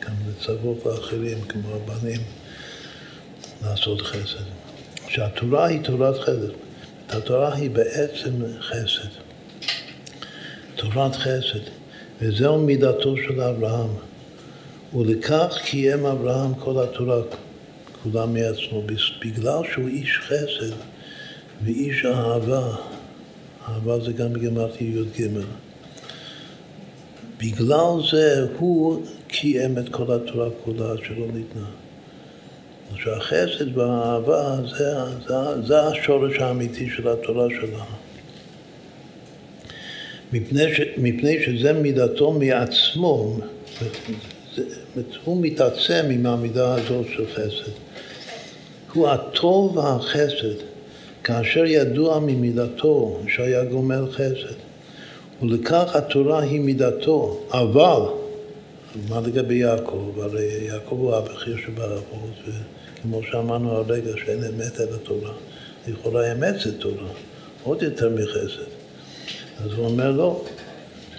גם 0.00 0.12
לצוות 0.28 0.86
לאחרים, 0.86 1.40
כמו 1.40 1.74
הבנים, 1.74 2.20
לעשות 3.62 4.00
חסד. 4.00 4.44
שהתורה 5.08 5.66
היא 5.66 5.80
תורת 5.82 6.18
חסד. 6.18 6.71
התורה 7.14 7.54
היא 7.54 7.70
בעצם 7.70 8.30
חסד. 8.60 9.08
תורת 10.76 11.16
חסד. 11.16 11.64
וזהו 12.20 12.58
מידתו 12.58 13.16
של 13.16 13.40
אברהם. 13.40 13.90
ולכך 14.94 15.58
קיים 15.64 16.06
אברהם 16.06 16.54
כל 16.54 16.84
התורה 16.84 17.22
כולה 18.02 18.26
מעצמו, 18.26 18.82
בגלל 19.24 19.60
שהוא 19.72 19.88
איש 19.88 20.18
חסד 20.18 20.76
ואיש 21.64 22.04
אהבה. 22.04 22.76
אהבה 23.68 24.00
זה 24.00 24.12
גם 24.12 24.32
בגמרתי 24.32 24.84
י"ג. 24.84 25.28
בגלל 27.38 27.92
זה 28.10 28.46
הוא 28.58 29.06
קיים 29.28 29.78
את 29.78 29.88
כל 29.88 30.12
התורה 30.12 30.48
כולה 30.64 30.94
שלא 31.04 31.26
ניתנה. 31.26 31.81
שהחסד 32.96 33.78
והאהבה 33.78 34.56
זה, 34.78 34.94
זה, 35.28 35.62
זה 35.66 35.80
השורש 35.82 36.38
האמיתי 36.38 36.90
של 36.96 37.08
התורה 37.08 37.46
שלנו. 37.60 37.96
מפני, 40.32 40.74
ש, 40.74 40.80
מפני 40.96 41.42
שזה 41.44 41.72
מידתו 41.72 42.32
מעצמו, 42.32 43.38
הוא 45.24 45.42
מתעצם 45.42 46.04
עם 46.10 46.26
המידה 46.26 46.74
הזאת 46.74 47.06
של 47.16 47.26
חסד. 47.34 47.72
הוא 48.92 49.08
הטוב 49.08 49.76
והחסד, 49.76 50.54
כאשר 51.24 51.64
ידוע 51.64 52.18
ממידתו 52.18 53.20
שהיה 53.28 53.64
גומל 53.64 54.04
חסד. 54.12 54.56
ולכך 55.42 55.96
התורה 55.96 56.40
היא 56.40 56.60
מידתו, 56.60 57.40
אבל, 57.50 58.02
מה 59.08 59.20
לגבי 59.20 59.54
יעקב? 59.54 60.12
הרי 60.20 60.66
יעקב 60.66 60.96
הוא 61.00 61.14
הבכיר 61.14 61.56
שבאבות, 61.66 62.54
וכמו 63.02 63.20
שאמרנו 63.30 63.70
הרגע 63.70 64.12
שאין 64.24 64.44
אמת 64.44 64.80
אל 64.80 64.94
התורה. 64.94 65.32
לכאורה 65.88 66.32
אמת 66.32 66.60
זה 66.60 66.78
תורה, 66.78 67.08
עוד 67.62 67.82
יותר 67.82 68.10
מחסד. 68.10 68.70
אז 69.64 69.72
הוא 69.72 69.86
אומר 69.86 70.10
לא. 70.10 70.44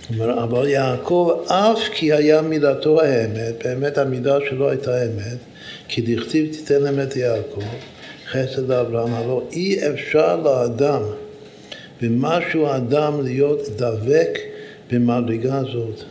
אומר, 0.09 0.43
אבל 0.43 0.67
יעקב 0.67 1.43
אף 1.47 1.79
כי 1.93 2.13
היה 2.13 2.41
מידתו 2.41 3.01
האמת, 3.01 3.63
באמת 3.63 3.97
המידה 3.97 4.37
שלו 4.49 4.69
הייתה 4.69 5.05
אמת, 5.05 5.37
כי 5.87 6.01
דכתיב 6.01 6.51
תיתן 6.51 7.03
את 7.03 7.15
יעקב, 7.15 7.61
חסד 8.31 8.69
לאברהם, 8.69 9.13
הלא 9.13 9.43
אי 9.51 9.89
אפשר 9.89 10.35
לאדם 10.35 11.01
במשהו 12.01 12.67
אדם 12.67 13.23
להיות 13.23 13.59
דבק 13.75 14.39
במדרגה 14.91 15.57
הזאת. 15.57 16.03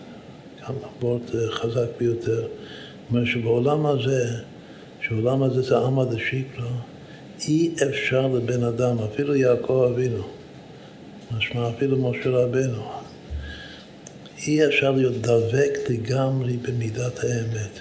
גם 0.68 0.74
וורט 1.02 1.30
חזק 1.50 1.86
ביותר. 2.00 2.46
אומר 3.10 3.24
שבעולם 3.24 3.86
הזה, 3.86 4.24
שעולם 5.12 5.42
הזה 5.42 5.62
זה 5.62 5.78
עמא 5.78 6.04
דשיקרא, 6.04 6.68
אי 7.48 7.74
אפשר 7.88 8.26
לבן 8.26 8.64
אדם, 8.64 8.96
אפילו 8.98 9.36
יעקב 9.36 9.88
אבינו, 9.92 10.22
משמע 11.36 11.68
אפילו 11.68 11.96
משה 11.96 12.30
רבנו. 12.30 12.82
אי 14.46 14.66
אפשר 14.66 14.90
להיות 14.90 15.14
דבק 15.14 15.78
לגמרי 15.88 16.56
במידת 16.56 17.24
האמת. 17.24 17.80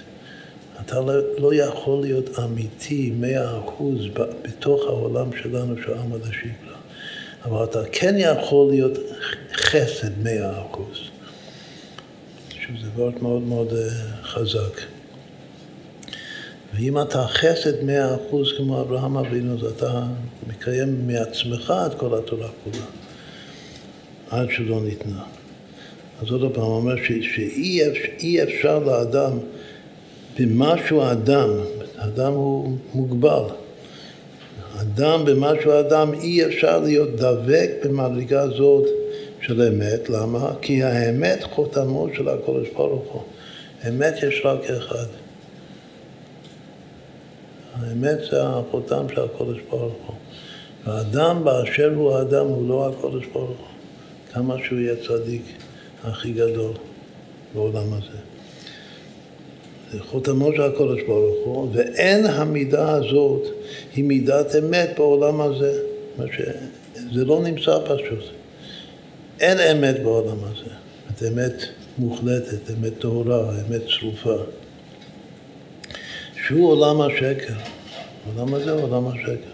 אתה 0.80 1.00
לא, 1.00 1.12
לא 1.38 1.54
יכול 1.54 2.02
להיות 2.02 2.38
אמיתי 2.38 3.12
מאה 3.16 3.58
אחוז 3.58 4.00
בתוך 4.42 4.82
העולם 4.86 5.30
שלנו 5.42 5.76
של 5.82 5.94
עמד 5.94 6.22
השקלה. 6.22 6.76
אבל 7.44 7.64
אתה 7.64 7.80
כן 7.92 8.14
יכול 8.18 8.70
להיות 8.70 8.98
חסד 9.54 10.18
מאה 10.22 10.62
אחוז. 10.62 10.98
שזה 12.50 12.88
דבר 12.94 13.10
מאוד 13.22 13.42
מאוד 13.42 13.72
אה, 13.72 13.88
חזק. 14.22 15.01
ואם 16.74 17.00
אתה 17.00 17.24
חסד 17.26 17.84
מאה 17.84 18.14
אחוז 18.14 18.52
כמו 18.56 18.80
אברהם 18.80 19.16
אבינו, 19.16 19.54
אז 19.54 19.64
אתה 19.64 20.02
מקיים 20.48 21.06
מעצמך 21.06 21.72
את 21.86 21.94
כל 21.94 22.18
התורה 22.18 22.48
כולה. 22.64 22.84
עד 24.30 24.48
שלא 24.50 24.80
ניתנה. 24.80 25.22
אז 26.22 26.30
עוד 26.30 26.54
פעם, 26.54 26.62
הוא 26.62 26.76
אומר 26.76 26.94
שאי 26.96 28.42
אפשר 28.42 28.78
לאדם, 28.78 29.38
במשהו 30.38 31.02
האדם, 31.02 31.50
אדם 31.96 32.32
הוא 32.32 32.76
מוגבל. 32.94 33.44
אדם 34.80 35.24
במשהו 35.24 35.80
אדם, 35.80 36.14
אי 36.14 36.44
אפשר 36.46 36.78
להיות 36.78 37.16
דבק 37.16 37.70
במדרגה 37.84 38.48
זאת 38.48 38.84
של 39.40 39.62
אמת. 39.62 40.10
למה? 40.10 40.52
כי 40.62 40.82
האמת 40.82 41.42
חותמו 41.42 42.08
של 42.16 42.28
הקודש 42.28 42.68
ברוך 42.74 43.12
הוא. 43.12 43.22
אמת 43.88 44.14
יש 44.22 44.42
רק 44.44 44.70
אחד. 44.70 45.21
האמת 47.74 48.18
זה 48.30 48.42
החותם 48.42 49.06
של 49.14 49.20
הקודש 49.20 49.60
ברוך 49.70 49.94
הוא. 50.06 50.16
והאדם 50.86 51.44
באשר 51.44 51.92
הוא 51.94 52.14
האדם 52.14 52.46
הוא 52.46 52.68
לא 52.68 52.88
הקודש 52.88 53.26
ברוך 53.32 53.48
הוא. 53.48 53.66
כמה 54.32 54.56
שהוא 54.64 54.78
יהיה 54.78 54.94
צדיק 55.06 55.42
הכי 56.04 56.32
גדול 56.32 56.72
בעולם 57.54 57.92
הזה. 57.92 58.18
זה 59.92 59.98
חותמו 60.02 60.52
של 60.52 60.62
הקודש 60.62 61.02
ברוך 61.02 61.36
הוא, 61.44 61.68
ואין 61.72 62.26
המידה 62.26 62.92
הזאת 62.92 63.42
היא 63.94 64.04
מידת 64.04 64.56
אמת 64.56 64.90
בעולם 64.96 65.40
הזה. 65.40 65.80
זה 67.14 67.24
לא 67.24 67.40
נמצא 67.42 67.78
פשוט. 67.84 68.24
אין 69.40 69.58
אמת 69.58 70.02
בעולם 70.02 70.36
הזה. 70.44 70.70
את 71.10 71.22
אמת 71.22 71.62
מוחלטת, 71.98 72.70
אמת 72.70 72.92
טהורה, 72.98 73.50
אמת 73.50 73.82
צרופה. 73.98 74.36
שהוא 76.46 76.70
עולם 76.70 77.00
השקר. 77.00 77.54
העולם 78.26 78.54
הזה 78.54 78.70
הוא 78.70 78.82
עולם 78.82 79.08
השקר. 79.08 79.52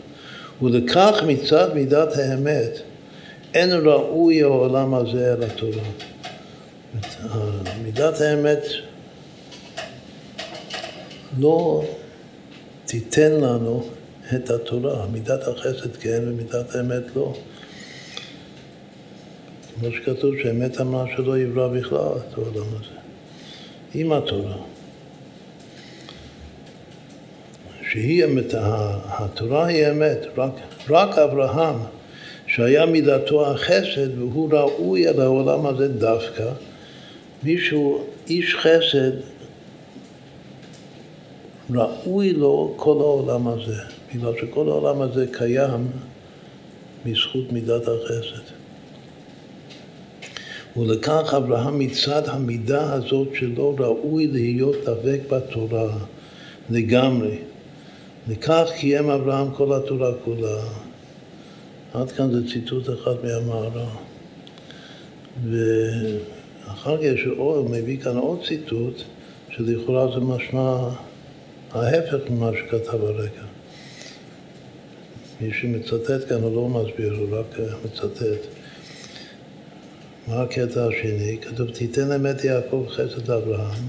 ולכך 0.62 1.22
מצד 1.26 1.74
מידת 1.74 2.16
האמת 2.16 2.80
אין 3.55 3.70
ראוי 3.72 4.43
העולם 4.43 4.95
הזה 4.95 5.32
אל 5.32 5.43
התורה. 5.43 5.82
מידת 7.82 8.20
האמת 8.20 8.62
לא 11.39 11.84
תיתן 12.84 13.32
לנו 13.32 13.84
את 14.34 14.51
התורה, 14.51 15.07
מידת 15.07 15.49
החסד 15.49 15.97
כן 15.97 16.22
ומידת 16.26 16.74
האמת 16.74 17.16
לא. 17.16 17.34
כמו 19.74 19.89
שכתוב 19.93 20.34
שאמת 20.43 20.80
אמרה 20.80 21.05
שלא 21.16 21.39
יברא 21.39 21.68
בכלל 21.68 21.99
את 21.99 22.39
העולם 22.39 22.66
הזה, 22.80 22.99
עם 23.95 24.12
התורה. 24.12 24.57
שהיא 27.91 28.24
אמת, 28.24 28.55
התורה 28.55 29.66
היא 29.66 29.91
אמת, 29.91 30.26
רק, 30.36 30.53
רק 30.91 31.18
אברהם 31.18 31.76
שהיה 32.47 32.86
מידתו 32.86 33.47
החסד 33.47 34.18
והוא 34.18 34.53
ראוי 34.53 35.07
על 35.07 35.20
העולם 35.20 35.66
הזה 35.66 35.89
דווקא, 35.89 36.51
מישהו, 37.43 38.05
איש 38.26 38.57
חסד, 38.57 39.12
ראוי 41.74 42.32
לו 42.32 42.74
כל 42.76 42.97
העולם 43.01 43.49
הזה, 43.49 43.76
בגלל 44.14 44.32
שכל 44.41 44.68
העולם 44.68 45.03
הזה 45.03 45.26
קיים 45.32 45.86
בזכות 47.07 47.53
מידת 47.53 47.82
החסד. 47.82 48.53
ולכך 50.76 51.34
אברהם 51.36 51.78
מצד 51.78 52.28
המידה 52.28 52.93
הזאת 52.93 53.28
שלו 53.34 53.76
ראוי 53.78 54.26
להיות 54.26 54.76
דבק 54.84 55.20
בתורה 55.30 55.91
לגמרי. 56.70 57.39
לכך 58.29 58.68
קיים 58.81 59.11
אברהם 59.11 59.55
כל 59.55 59.72
התורה 59.72 60.11
כולה. 60.24 60.61
עד 61.95 62.12
כאן 62.12 62.33
זה 62.33 62.53
ציטוט 62.53 62.89
אחד 62.89 63.14
מהמערה. 63.24 63.89
ואחר 65.51 66.97
כך 66.99 67.20
הוא 67.37 67.70
מביא 67.70 68.01
כאן 68.01 68.16
עוד 68.16 68.39
ציטוט, 68.49 69.03
שלכאורה 69.51 70.14
זה 70.14 70.20
משמע 70.20 70.89
ההפך 71.72 72.31
ממה 72.31 72.51
שכתב 72.59 73.05
הרגע. 73.05 73.43
מי 75.41 75.53
שמצטט 75.53 76.29
כאן 76.29 76.43
הוא 76.43 76.55
לא 76.55 76.68
מסביר, 76.68 77.14
הוא 77.14 77.39
רק 77.39 77.59
מצטט. 77.85 78.47
מה 80.26 80.43
הקטע 80.43 80.87
השני? 80.87 81.39
כתוב, 81.43 81.70
תיתן 81.70 82.12
אמת 82.12 82.45
יעקב 82.45 82.87
חסד 82.89 83.31
אברהם, 83.31 83.83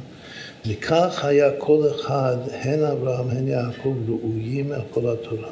וכך 0.68 1.26
היה 1.26 1.52
כל 1.58 1.84
אחד, 1.96 2.38
הן 2.52 2.84
אברהם 2.84 3.30
הן 3.30 3.48
יעקב, 3.48 3.96
ראויים 4.08 4.72
על 4.72 4.82
כל 4.90 5.10
התורה. 5.10 5.50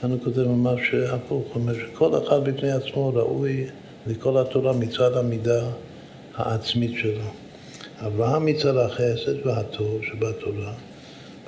כאן 0.00 0.10
הוא 0.10 0.18
כותב 0.24 0.42
ממש 0.42 0.94
הפוך, 0.94 1.44
הוא 1.52 1.62
אומר 1.62 1.74
שכל 1.74 2.18
אחד 2.22 2.44
בפני 2.44 2.70
עצמו 2.70 3.14
ראוי 3.14 3.66
לכל 4.06 4.38
התורה 4.38 4.72
מצד 4.72 5.16
המידה 5.16 5.64
העצמית 6.34 6.98
שלו. 6.98 7.24
אברהם 8.06 8.46
מצד 8.46 8.76
החסד 8.76 9.46
והטוב 9.46 10.00
שבתורה. 10.04 10.72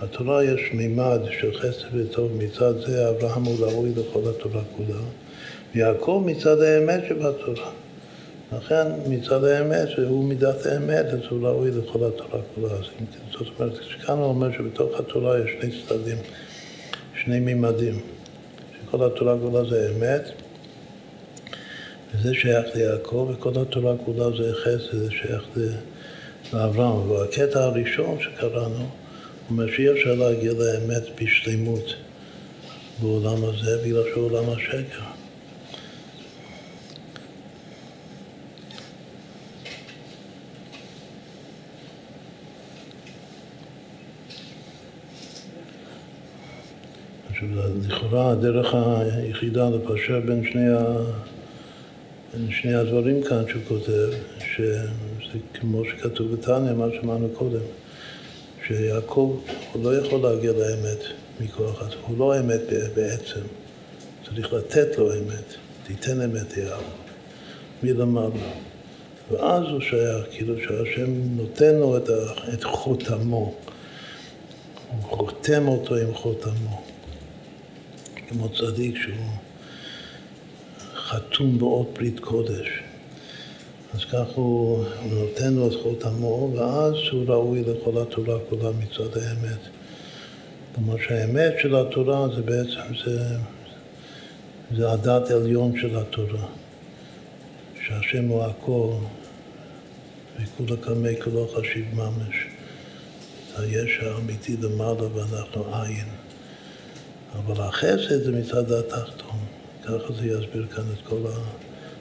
בתורה 0.02 0.44
יש 0.44 0.60
מימד 0.72 1.20
של 1.40 1.58
חסד 1.58 1.86
וטוב, 1.94 2.32
מצד 2.38 2.80
זה 2.86 3.08
אברהם 3.10 3.44
הוא 3.44 3.56
ראוי 3.60 3.90
לכל 3.90 4.20
התורה 4.30 4.62
כולה. 4.76 5.00
ויעקב 5.74 6.22
מצד 6.26 6.60
האמת 6.60 7.00
שבתורה. 7.08 7.70
לכן 8.56 8.86
מצד 9.06 9.44
האמת, 9.44 9.88
שהוא 9.88 10.24
מידת 10.24 10.66
האמת, 10.66 11.06
אז 11.06 11.20
הוא 11.30 11.48
ראוי 11.48 11.70
לכל 11.70 11.98
התורה 12.04 12.40
כולה. 12.54 12.74
זאת 13.30 13.48
אומרת, 13.58 13.78
כאן 14.06 14.18
הוא 14.18 14.24
אומר 14.24 14.52
שבתוך 14.52 15.00
התורה 15.00 15.38
יש 15.38 15.50
שני 15.60 15.70
צדדים, 15.86 16.16
שני 17.24 17.40
מימדים. 17.40 18.00
שכל 18.86 19.06
התורה 19.06 19.36
כולה 19.38 19.70
זה 19.70 19.90
אמת, 19.96 20.30
וזה 22.14 22.34
שייך 22.34 22.66
ליעקב, 22.74 23.30
וכל 23.34 23.52
התורה 23.62 23.94
כולה 24.04 24.36
זה 24.36 24.52
חסד, 24.54 24.98
זה 24.98 25.10
שייך 25.10 25.42
לאברהם. 26.52 27.10
והקטע 27.10 27.64
הראשון 27.64 28.18
שקראנו, 28.20 28.86
אומר 29.50 29.66
שאי 29.70 29.92
אפשר 29.92 30.14
להגיע 30.14 30.52
לאמת 30.52 31.02
בשלמות 31.22 31.94
בעולם 33.00 33.44
הזה, 33.44 33.78
בגלל 33.84 34.02
שהוא 34.12 34.24
עולם 34.24 34.50
השקר. 34.50 35.19
לכאורה 47.88 48.30
הדרך 48.30 48.74
היחידה 48.74 49.68
לפשר 49.70 50.20
בין 50.20 50.44
שני, 50.52 50.68
ה... 50.68 50.96
בין 52.32 52.50
שני 52.50 52.74
הדברים 52.74 53.22
כאן 53.22 53.42
שהוא 53.48 53.62
כותב, 53.68 54.08
שזה 54.56 55.38
כמו 55.54 55.84
שכתוב 55.84 56.32
בתניא, 56.32 56.72
מה 56.72 56.86
שאמרנו 56.94 57.28
קודם, 57.28 57.60
שיעקב 58.66 59.40
הוא 59.72 59.84
לא 59.84 59.96
יכול 59.96 60.20
להגיע 60.20 60.52
לאמת 60.52 60.98
מכוח 61.40 61.82
עצמו, 61.82 62.06
הוא 62.06 62.18
לא 62.18 62.40
אמת 62.40 62.60
בעצם, 62.94 63.40
צריך 64.26 64.52
לתת 64.52 64.98
לו 64.98 65.12
אמת, 65.12 65.54
תיתן 65.86 66.22
אמת 66.22 66.56
יעקב, 66.56 66.82
מלמעלה. 67.82 68.30
ואז 69.30 69.64
הוא 69.70 69.80
שייך, 69.80 70.26
כאילו 70.30 70.54
שהשם 70.58 71.36
נותן 71.36 71.74
לו 71.74 71.96
את, 71.96 72.10
את 72.54 72.64
חותמו, 72.64 73.54
הוא 74.90 75.02
חותם 75.02 75.68
אותו 75.68 75.96
עם 75.96 76.14
חותמו. 76.14 76.89
כמו 78.30 78.48
צדיק 78.48 78.96
שהוא 78.96 79.26
חתום 80.94 81.58
באות 81.58 81.94
ברית 81.94 82.20
קודש. 82.20 82.68
אז 83.94 84.04
כך 84.04 84.24
הוא, 84.34 84.84
נותן 85.10 85.54
לו 85.54 85.68
את 85.68 85.72
חותמו, 85.82 86.52
ואז 86.54 86.94
הוא 87.12 87.24
ראוי 87.26 87.62
לכל 87.62 88.02
התורה 88.02 88.38
כולה 88.48 88.70
מצד 88.70 89.18
האמת. 89.18 89.58
כלומר 90.74 90.96
שהאמת 91.08 91.52
של 91.62 91.76
התורה 91.76 92.28
זה 92.36 92.42
בעצם, 92.42 92.94
זה, 93.04 93.36
זה 94.76 94.90
הדת 94.90 95.30
עליון 95.30 95.80
של 95.80 95.96
התורה. 95.96 96.46
שהשם 97.86 98.28
הוא 98.28 98.44
הכל, 98.44 98.92
וכולה 100.36 100.76
קמי 100.80 101.20
כולו 101.24 101.48
חשיב 101.48 101.86
ממש. 101.94 102.46
היש 103.56 104.00
האמיתי 104.02 104.56
למעלה 104.62 105.14
ואנחנו 105.14 105.64
עין. 105.74 106.19
אבל 107.38 107.60
החסד 107.60 108.22
זה 108.24 108.32
מצד 108.32 108.72
התחתון. 108.72 109.38
ככה 109.84 110.12
זה 110.12 110.26
יסביר 110.26 110.66
כאן 110.66 110.84
את 110.92 111.06
כל 111.08 111.22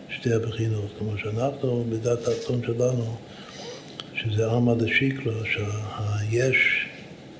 שתי 0.10 0.34
הבחינות. 0.34 0.86
כלומר 0.98 1.18
שאנחנו, 1.18 1.86
בדת 1.90 2.28
התחתון 2.28 2.62
שלנו, 2.66 3.16
שזה 4.16 4.52
עמא 4.52 4.74
דשיקלו, 4.74 5.34
שהיש 5.46 6.86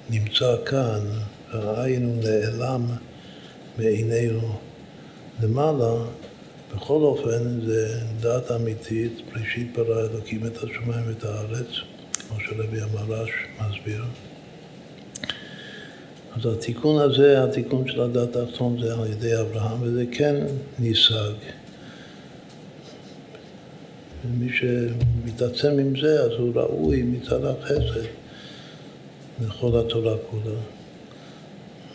נמצא 0.10 0.56
כאן, 0.66 1.00
והעין 1.54 2.06
הוא 2.06 2.24
נעלם 2.24 2.86
מעינינו 3.78 4.60
למעלה, 5.44 5.94
בכל 6.76 7.02
אופן 7.02 7.66
זה 7.66 8.00
דת 8.20 8.52
אמיתית, 8.52 9.22
בראשית 9.34 9.78
ברא 9.78 10.02
אלוקים 10.02 10.46
את 10.46 10.58
השמיים 10.58 11.08
ואת 11.08 11.24
הארץ, 11.24 11.68
כמו 12.28 12.40
שרבי 12.40 12.82
המרש 12.82 13.30
מסביר. 13.60 14.04
אז 16.40 16.54
התיקון 16.54 17.02
הזה, 17.02 17.44
התיקון 17.44 17.88
של 17.88 18.02
הדת 18.02 18.36
האחרון 18.36 18.82
זה 18.82 18.94
על 18.94 19.12
ידי 19.12 19.40
אברהם, 19.40 19.78
וזה 19.82 20.06
כן 20.12 20.36
ניסג. 20.80 21.34
ומי 24.26 24.50
שמתעצם 24.54 25.80
עם 25.80 26.00
זה, 26.02 26.24
אז 26.24 26.32
הוא 26.38 26.56
ראוי 26.56 27.02
מצד 27.02 27.46
החסד 27.46 28.06
לכל 29.42 29.80
התורה 29.80 30.16
כולה. 30.30 30.60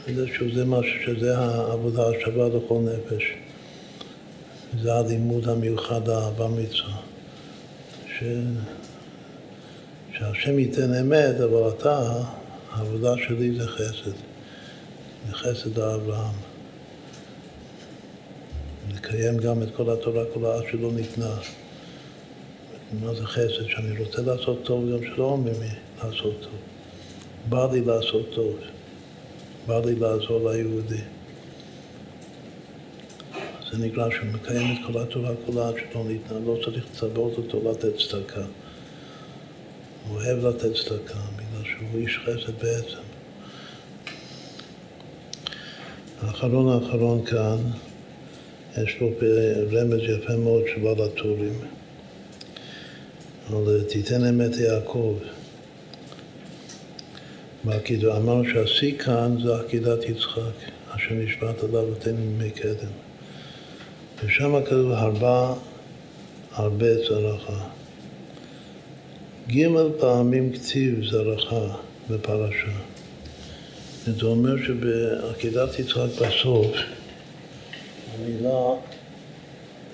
וזה 0.06 0.26
שזה 0.38 0.64
משהו, 0.64 1.02
שזה 1.06 1.38
העבודה 1.38 2.02
השווה 2.08 2.48
לכל 2.48 2.78
נפש. 2.80 3.24
זה 4.82 4.94
הלימוד 4.94 5.48
המיוחד 5.48 6.08
האהבה 6.08 6.48
מצווה. 6.48 6.96
ש... 8.18 8.24
שהשם 10.18 10.58
ייתן 10.58 10.94
אמת, 10.94 11.40
אבל 11.40 11.68
אתה, 11.68 12.22
העבודה 12.72 13.14
שלי 13.26 13.54
זה 13.58 13.68
חסד. 13.68 14.33
מחסד 15.30 15.78
האברהם. 15.78 16.34
לקיים 18.94 19.36
גם 19.36 19.62
את 19.62 19.68
כל 19.76 19.90
התורה 19.90 20.24
כולה 20.34 20.54
עד 20.54 20.62
שלא 20.70 20.92
ניתנה. 20.92 21.34
מה 23.02 23.14
זה 23.14 23.26
חסד? 23.26 23.68
שאני 23.68 24.04
רוצה 24.04 24.22
לעשות 24.22 24.58
טוב 24.62 24.90
גם 24.92 25.04
שלא 25.14 25.24
אומרים 25.24 25.60
לי 25.60 25.68
לעשות 25.98 26.34
טוב. 26.40 26.52
בא 27.48 27.72
לי 27.72 27.80
לעשות 27.80 28.26
טוב. 28.34 28.56
בא 29.66 29.80
לי 29.84 29.94
לעזור 29.94 30.50
ליהודי. 30.50 31.00
זה 33.72 33.78
נקרא 33.78 34.10
שהוא 34.10 34.26
מקיים 34.32 34.72
את 34.72 34.78
כל 34.86 34.98
התורה 34.98 35.30
כולה 35.46 35.68
עד 35.68 35.74
שלא 35.74 36.04
ניתנה, 36.04 36.38
לא 36.46 36.58
צריך 36.64 36.84
לצוות 36.90 37.38
אותו 37.38 37.70
לתת 37.70 37.92
צדקה. 37.96 38.44
הוא 40.08 40.16
אוהב 40.16 40.46
לתת 40.46 40.74
צדקה, 40.74 41.18
בגלל 41.36 41.64
שהוא 41.64 42.00
איש 42.00 42.18
חסד 42.18 42.62
בעצם. 42.62 43.13
האחרון 46.24 46.68
האחרון 46.68 47.24
כאן, 47.24 47.56
יש 48.82 48.96
לו 49.00 49.10
רמז 49.72 50.00
יפה 50.02 50.36
מאוד 50.36 50.62
של 50.74 50.80
בעל 50.80 51.06
הטורים, 51.06 51.58
על 53.50 53.82
תיתן 53.88 54.24
אמת 54.24 54.56
יעקב. 54.56 55.14
בעקידה, 57.64 58.16
אמרנו 58.16 58.44
שהשיא 58.44 58.98
כאן 58.98 59.36
זה 59.42 59.56
עקידת 59.56 60.08
יצחק, 60.08 60.70
אשר 60.90 61.14
נשבעת 61.14 61.64
עליו 61.64 61.84
ותן 61.92 62.16
מימי 62.16 62.50
קדם. 62.50 62.92
ושם 64.24 64.64
כתוב 64.64 64.90
הרבה, 64.92 65.54
הרבה 66.52 66.86
צרחה. 67.08 67.64
ג' 69.48 69.66
פעמים 70.00 70.52
כתיב 70.52 71.04
זרחה 71.10 71.76
בפרשה. 72.10 72.93
זה 74.06 74.26
אומר 74.26 74.54
שבעקידת 74.66 75.78
יצחק 75.78 76.08
בסוף 76.20 76.76
המילה 78.14 78.74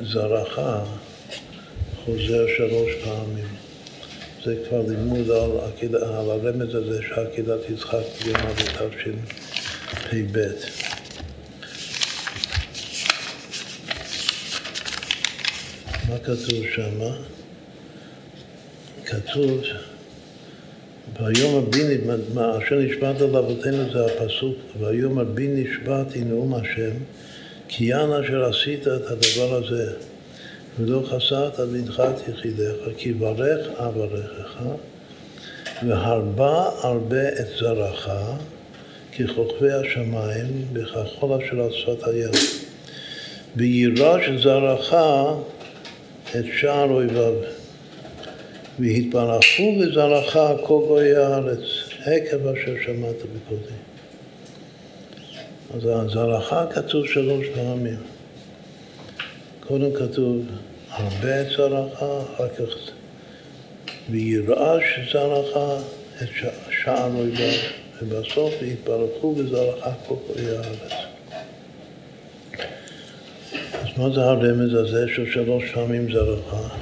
זרחה 0.00 0.84
חוזר 2.04 2.46
שלוש 2.56 2.92
פעמים. 3.04 3.48
זה 4.44 4.56
כבר 4.68 4.82
לימוד 4.88 5.30
על, 5.30 5.50
עקיד, 5.68 5.94
על 5.94 6.30
הרמז 6.30 6.74
הזה 6.74 7.00
שעקידת 7.08 7.70
יצחק 7.70 8.02
תגמר 8.18 8.52
בתשפ"ב. 8.52 10.38
מה 16.08 16.18
כתוב 16.18 16.64
שמה? 16.74 17.16
כתוב 19.04 19.60
והיום 21.18 21.70
בי, 21.70 21.98
מה 22.34 22.58
אשר 22.58 22.78
נשבעת 22.78 23.20
על 23.20 23.36
אבותינו 23.36 23.92
זה 23.92 24.06
הפסוק, 24.06 24.56
והיום 24.80 25.34
בי 25.34 25.48
נשבעתי 25.48 26.20
נאום 26.20 26.54
השם, 26.54 26.90
כי 27.68 27.84
יען 27.84 28.12
אשר 28.12 28.44
עשית 28.44 28.80
את 28.88 29.02
הדבר 29.06 29.54
הזה, 29.54 29.92
ולא 30.78 31.02
חסרת 31.10 31.60
בנך 31.60 32.00
את 32.00 32.28
יחידך, 32.28 32.74
כי 32.96 33.12
ברך 33.12 33.66
אברכך, 33.78 34.62
והרבה 35.86 36.70
הרבה 36.82 37.28
את 37.28 37.46
זרעך, 37.58 38.08
ככוכבי 39.18 39.72
השמיים, 39.72 40.64
וכחול 40.72 41.42
אשר 41.42 41.60
על 41.60 41.72
שפת 41.72 42.08
הים. 42.08 42.30
ויירש 43.56 44.30
זרעך 44.42 44.94
את 46.36 46.44
שער 46.60 46.90
אויביו. 46.90 47.59
והתברכו 48.80 49.78
בזרעך 49.80 50.36
כל 50.62 50.84
גויי 50.88 51.16
הארץ, 51.16 51.60
עקב 52.04 52.46
אשר 52.46 52.74
שמעת 52.84 53.16
בקודי. 53.16 53.78
אז 55.74 55.82
הזרעך 55.84 56.54
כתוב 56.74 57.06
שלוש 57.06 57.46
פעמים. 57.54 57.98
קודם 59.60 59.94
כתוב 59.94 60.44
הרבה 60.90 61.40
את 61.40 61.46
זרעך, 61.56 62.02
אחר 62.34 62.48
כך 62.48 62.74
וירעש 64.10 64.82
זרעך 65.12 65.82
את 66.22 66.28
שער 66.70 67.10
אויביו, 67.14 67.52
ובסוף 68.02 68.54
והתברכו 68.62 69.34
בזרעך 69.34 69.94
כל 70.06 70.14
גויי 70.26 70.56
הארץ. 70.56 70.92
אז 73.72 73.88
מה 73.98 74.10
זה 74.14 74.20
הרמז 74.20 74.74
הזה 74.74 75.06
של 75.14 75.32
שלוש 75.32 75.64
פעמים 75.74 76.12
זרעך? 76.12 76.74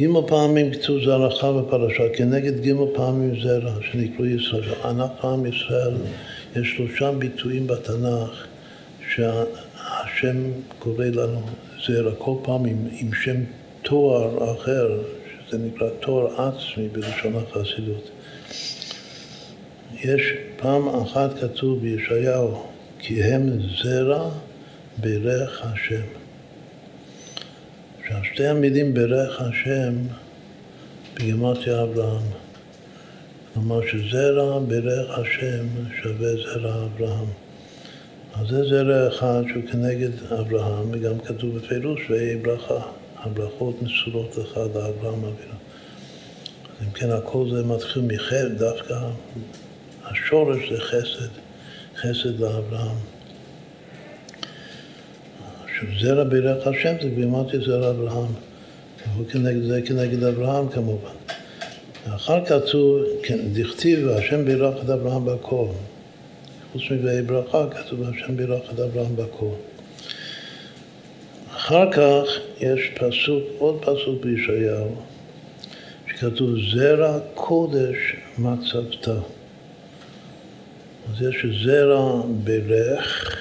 גימל 0.00 0.20
פעמים 0.26 0.72
כתוב 0.72 1.04
זרעך 1.04 1.44
בפרשה, 1.44 2.08
כנגד 2.14 2.60
גימל 2.60 2.86
פעמים 2.94 3.40
זרע, 3.42 3.72
שנקראו 3.90 4.26
ישראל. 4.26 4.74
אנחנו 4.84 5.32
עם 5.32 5.46
ישראל, 5.46 5.94
יש 6.56 6.74
שלושה 6.76 7.12
ביטויים 7.12 7.66
בתנ"ך 7.66 8.46
שהשם 9.10 10.36
קורא 10.78 11.04
לנו 11.04 11.40
זרע, 11.86 12.12
כל 12.18 12.34
פעם 12.42 12.64
עם, 12.64 12.76
עם 12.92 13.14
שם 13.14 13.36
תואר 13.82 14.54
אחר, 14.54 15.02
שזה 15.48 15.58
נקרא 15.58 15.88
תואר 16.00 16.48
עצמי 16.48 16.88
בלשון 16.88 17.32
החסידות. 17.36 18.10
יש 19.94 20.22
פעם 20.56 20.88
אחת 20.88 21.38
כתוב 21.40 21.80
בישעיהו, 21.80 22.62
כי 22.98 23.22
הם 23.22 23.48
זרע 23.82 24.30
ברך 24.98 25.62
השם. 25.64 26.19
עכשיו, 28.10 28.24
שתי 28.24 28.46
המילים 28.46 28.94
ברך 28.94 29.40
השם 29.40 29.94
בגימטריה 31.14 31.82
אברהם. 31.82 32.22
כלומר 33.54 33.80
שזרע 33.86 34.58
ברך 34.58 35.18
השם 35.18 35.66
שווה 36.02 36.28
זרע 36.36 36.84
אברהם. 36.84 37.26
אז 38.34 38.48
זה 38.48 38.64
זרע 38.64 39.08
אחד 39.08 39.42
שהוא 39.48 39.62
כנגד 39.72 40.10
אברהם, 40.40 40.88
וגם 40.92 41.20
כתוב 41.20 41.58
בפירוש, 41.58 42.00
ויהי 42.10 42.36
ברכה. 42.36 42.82
הברכות 43.16 43.82
מסורות 43.82 44.36
לך 44.36 44.56
לאברהם 44.56 45.24
אבינו. 45.24 45.58
אם 46.82 46.90
כן, 46.94 47.10
הכל 47.10 47.46
זה 47.50 47.64
מתחיל 47.64 48.02
מחטא, 48.02 48.48
דווקא 48.58 48.94
השורש 50.04 50.72
זה 50.72 50.80
חסד, 50.80 51.30
חסד 51.96 52.40
לאברהם. 52.40 52.96
זרע 56.00 56.24
בירך 56.24 56.66
השם 56.66 56.94
זה 57.02 57.08
בימתי 57.08 57.58
זרע 57.66 57.90
אברהם. 57.90 58.32
זה 59.68 59.82
כנגד 59.82 60.22
אברהם 60.24 60.68
כמובן. 60.68 61.10
אחר 62.14 62.44
כך 62.44 62.52
כתוב, 62.52 63.02
כן, 63.22 63.38
דכתיב 63.52 64.08
השם 64.08 64.44
בירך 64.44 64.84
את 64.84 64.90
אברהם 64.90 65.24
בכל. 65.24 65.66
חוץ 66.72 66.82
מביאי 66.90 67.22
ברכה 67.22 67.66
כתוב 67.70 68.02
השם 68.02 68.36
בירך 68.36 68.62
את 68.74 68.80
אברהם 68.80 69.16
בכל. 69.16 69.54
אחר 71.56 71.92
כך 71.92 72.24
יש 72.60 72.90
פסוק, 72.94 73.44
עוד 73.58 73.78
פסוק 73.80 74.24
בישעיהו, 74.24 74.94
שכתוב 76.06 76.50
זרע 76.74 77.18
קודש 77.34 78.16
מצבת. 78.38 79.08
אז 81.08 81.22
יש 81.22 81.46
זרע 81.64 82.22
ברך 82.44 83.36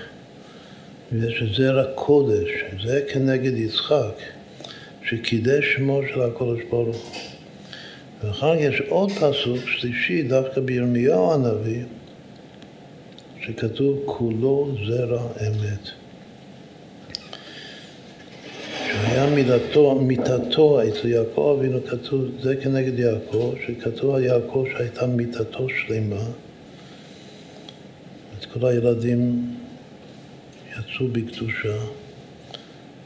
ויש 1.11 1.43
זרע 1.57 1.83
קודש, 1.95 2.49
זה 2.83 3.01
כנגד 3.13 3.57
יצחק, 3.57 4.21
שקידש 5.03 5.65
שמו 5.75 6.01
של 6.13 6.21
הקודש 6.21 6.61
ברוך 6.69 6.95
הוא. 6.95 7.29
ואחר 8.23 8.55
כך 8.55 8.61
יש 8.61 8.81
עוד 8.89 9.11
פסוק 9.11 9.67
שלישי, 9.67 10.23
דווקא 10.23 10.61
בירמיהו 10.61 11.33
הנביא, 11.33 11.83
שכתוב 13.41 13.99
כולו 14.05 14.71
זרע 14.87 15.21
אמת. 15.47 15.89
שהיה 18.87 19.29
מידתו, 19.29 19.95
מיתתו 19.95 20.81
אצל 20.87 21.07
יעקב 21.07 21.57
אבינו 21.59 21.79
כתוב, 21.83 22.25
זה 22.41 22.55
כנגד 22.55 22.99
יעקב, 22.99 23.53
שכתוב 23.67 24.15
על 24.15 24.23
יעקב 24.23 24.65
שהייתה 24.71 25.07
מיתתו 25.07 25.67
שלמה. 25.69 26.23
את 28.39 28.45
כל 28.45 28.67
הילדים 28.67 29.45
יצאו 30.79 31.07
בקדושה, 31.07 31.77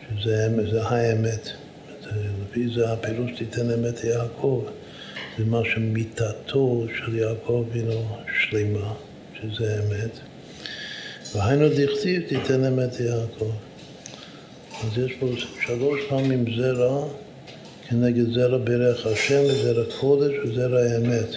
שזה 0.10 0.48
זה 0.72 0.84
האמת. 0.84 1.50
לפי 2.42 2.68
זה 2.76 2.92
הפירוש 2.92 3.32
תיתן 3.38 3.72
אמת 3.72 4.04
ליעקב, 4.04 4.64
זה 5.38 5.46
מה 5.46 5.62
שמיתתו 5.66 6.86
של 6.98 7.16
יעקב 7.16 7.66
הינו 7.74 8.18
שלמה, 8.40 8.94
שזה 9.42 9.80
אמת. 9.80 10.12
והיינו 11.36 11.70
דכתיב 11.70 12.22
תיתן 12.28 12.66
אמת 12.66 13.00
ליעקב. 13.00 13.52
אז 14.84 14.98
יש 14.98 15.14
פה 15.20 15.28
שלוש 15.66 16.00
פעמים 16.10 16.46
זרע 16.58 17.08
כנגד 17.90 18.34
זרע 18.34 18.58
ברך 18.58 19.06
השם 19.06 19.42
וזרע 19.44 19.84
קודש 20.00 20.34
וזרע 20.44 20.80
האמת. 20.80 21.30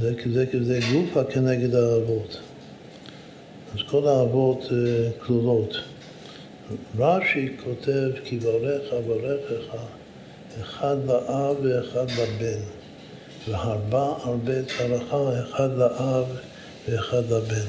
זה, 0.00 0.14
זה, 0.32 0.44
זה 0.62 0.80
גופה 0.92 1.24
כנגד 1.24 1.74
האבות. 1.74 2.40
אז 3.74 3.78
כל 3.90 4.08
האבות 4.08 4.62
אה, 4.72 5.10
כלולות. 5.26 5.74
רש"י 6.98 7.48
כותב 7.64 8.10
כי 8.24 8.38
ברך 8.38 8.92
אברכך 8.92 9.76
אחד 10.60 10.96
לאב 11.06 11.56
ואחד 11.62 12.10
לבן 12.10 12.60
והרבה 13.48 14.14
הרבה 14.22 14.64
צלחה 14.64 15.40
אחד 15.42 15.78
לאב 15.78 16.24
ואחד 16.88 17.22
לבן. 17.30 17.66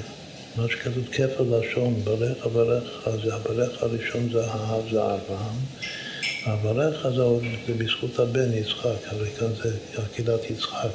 מה 0.56 0.68
שכתוב 0.70 1.08
כפל 1.12 1.44
לשון, 1.50 1.94
ברך 2.04 2.46
אברכך 2.46 3.10
זה 3.24 3.36
הברך 3.36 3.84
הראשון 3.84 4.30
זה 4.32 4.46
האב 4.46 4.84
זה 4.92 5.02
אברהם 5.04 6.94
הזה 7.04 7.24
זה 7.68 7.74
בזכות 7.78 8.20
הבן 8.20 8.54
יצחק, 8.54 9.08
הרי 9.08 9.30
כאן 9.40 9.48
זה 9.64 9.72
עקידת 9.98 10.50
יצחק. 10.50 10.90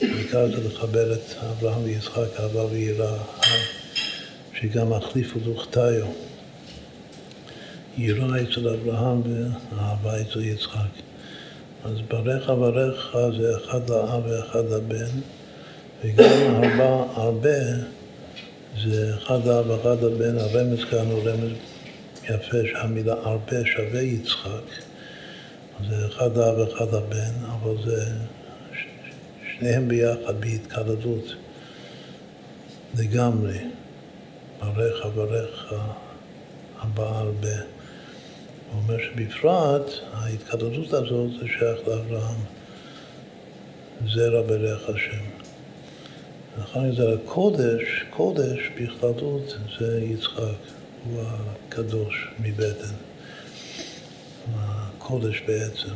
בעיקר 0.00 0.46
זה 0.46 0.68
לחבר 0.68 1.12
את 1.12 1.34
אברהם 1.50 1.84
ויצחק, 1.84 2.40
אהבה 2.40 2.64
ויראה. 2.64 3.16
שגם 4.62 4.92
החליפו 4.92 5.38
לוכתיו. 5.44 6.06
יראה 7.98 8.42
אצל 8.42 8.68
אברהם 8.68 9.22
ואהבה 9.72 10.20
אצל 10.20 10.40
יצחק. 10.40 10.90
אז 11.84 11.96
ברך 12.08 12.50
אברך 12.50 13.16
זה 13.38 13.56
אחד 13.56 13.90
לאב 13.90 14.22
ואחד 14.26 14.64
לבן, 14.70 15.20
וגם 16.04 16.54
הרבה, 16.54 17.04
הרבה 17.14 17.58
זה 18.82 19.14
אחד 19.16 19.46
לאב 19.46 19.70
ואחד 19.70 20.04
לבן, 20.04 20.38
הרמז 20.38 20.84
כאן 20.90 21.06
הוא 21.06 21.22
רמז 21.24 21.52
יפה 22.24 22.56
שהמילה 22.72 23.12
הרבה 23.12 23.56
שווה 23.64 24.02
יצחק, 24.02 24.82
זה 25.88 26.06
אחד 26.06 26.36
לאב 26.36 26.58
ואחד 26.58 26.94
לבן, 26.94 27.32
אבל 27.46 27.74
זה 27.84 28.04
שניהם 29.58 29.88
ביחד 29.88 30.40
בהתקלדות 30.40 31.34
לגמרי. 32.98 33.58
ברך 34.70 35.06
אברך 35.06 35.72
הבעל 36.78 37.28
ב... 37.40 37.46
הוא 38.72 38.82
אומר 38.82 38.96
שבפרט 38.98 39.90
ההתקדדות 40.12 40.92
הזאת 40.92 41.30
זה 41.40 41.46
שייך 41.46 41.88
לאברהם, 41.88 42.40
זרע 44.14 44.42
ברך 44.42 44.88
השם. 44.88 45.24
ואחר 46.58 46.80
כך 46.90 46.96
זה 46.96 47.12
הקודש, 47.12 48.04
קודש 48.10 48.58
בכללות 48.76 49.56
זה 49.78 50.00
יצחק, 50.02 50.58
הוא 51.04 51.22
הקדוש 51.22 52.28
מבטן, 52.40 52.94
הקודש 54.54 55.42
בעצם. 55.46 55.94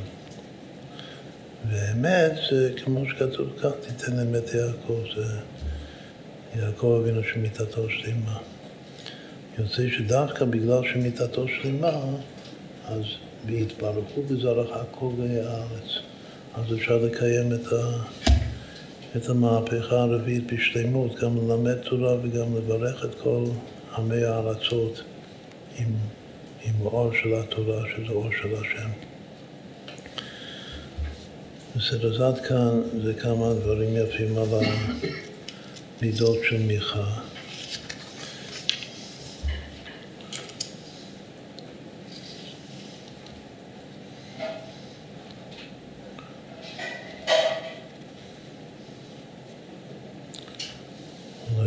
ואמת 1.70 2.32
זה 2.50 2.72
כמו 2.84 3.04
שכתוב 3.08 3.48
כאן, 3.62 3.70
תיתן 3.80 4.18
אמת 4.20 4.54
יעקב, 4.54 5.00
זה 5.16 5.38
יעקב 6.56 7.00
אבינו 7.02 7.22
שמיתתו 7.24 7.90
שלמה. 7.90 8.38
יוצא 9.58 9.82
שדווקא 9.88 10.44
בגלל 10.44 10.82
שמיתתו 10.92 11.46
שלמה, 11.48 12.00
אז 12.84 13.04
והתברכו 13.46 14.22
בזרעך 14.22 14.84
כל 14.90 15.10
גאי 15.18 15.40
הארץ. 15.40 15.88
אז 16.54 16.74
אפשר 16.74 16.96
לקיים 16.96 17.52
את, 17.52 17.72
ה, 17.72 18.02
את 19.16 19.28
המהפכה 19.28 19.96
הרביעית 19.96 20.52
בשלמות, 20.52 21.14
גם 21.20 21.36
ללמד 21.36 21.74
תורה 21.74 22.14
וגם 22.22 22.56
לברך 22.56 23.04
את 23.04 23.14
כל 23.14 23.44
עמי 23.96 24.24
הארצות 24.24 25.02
עם 25.78 25.88
עם 26.66 26.86
אור 26.86 27.12
של 27.22 27.34
התורה, 27.34 27.82
שזה 27.96 28.12
אור 28.12 28.30
של 28.42 28.54
השם. 28.54 28.88
בסדר, 31.76 32.14
אז 32.14 32.20
עד 32.20 32.46
כאן 32.46 32.80
זה 33.02 33.14
כמה 33.14 33.54
דברים 33.54 33.96
יפים 33.96 34.38
על 34.38 34.48
המידות 36.00 36.38
של 36.48 36.62
מיכה. 36.62 37.20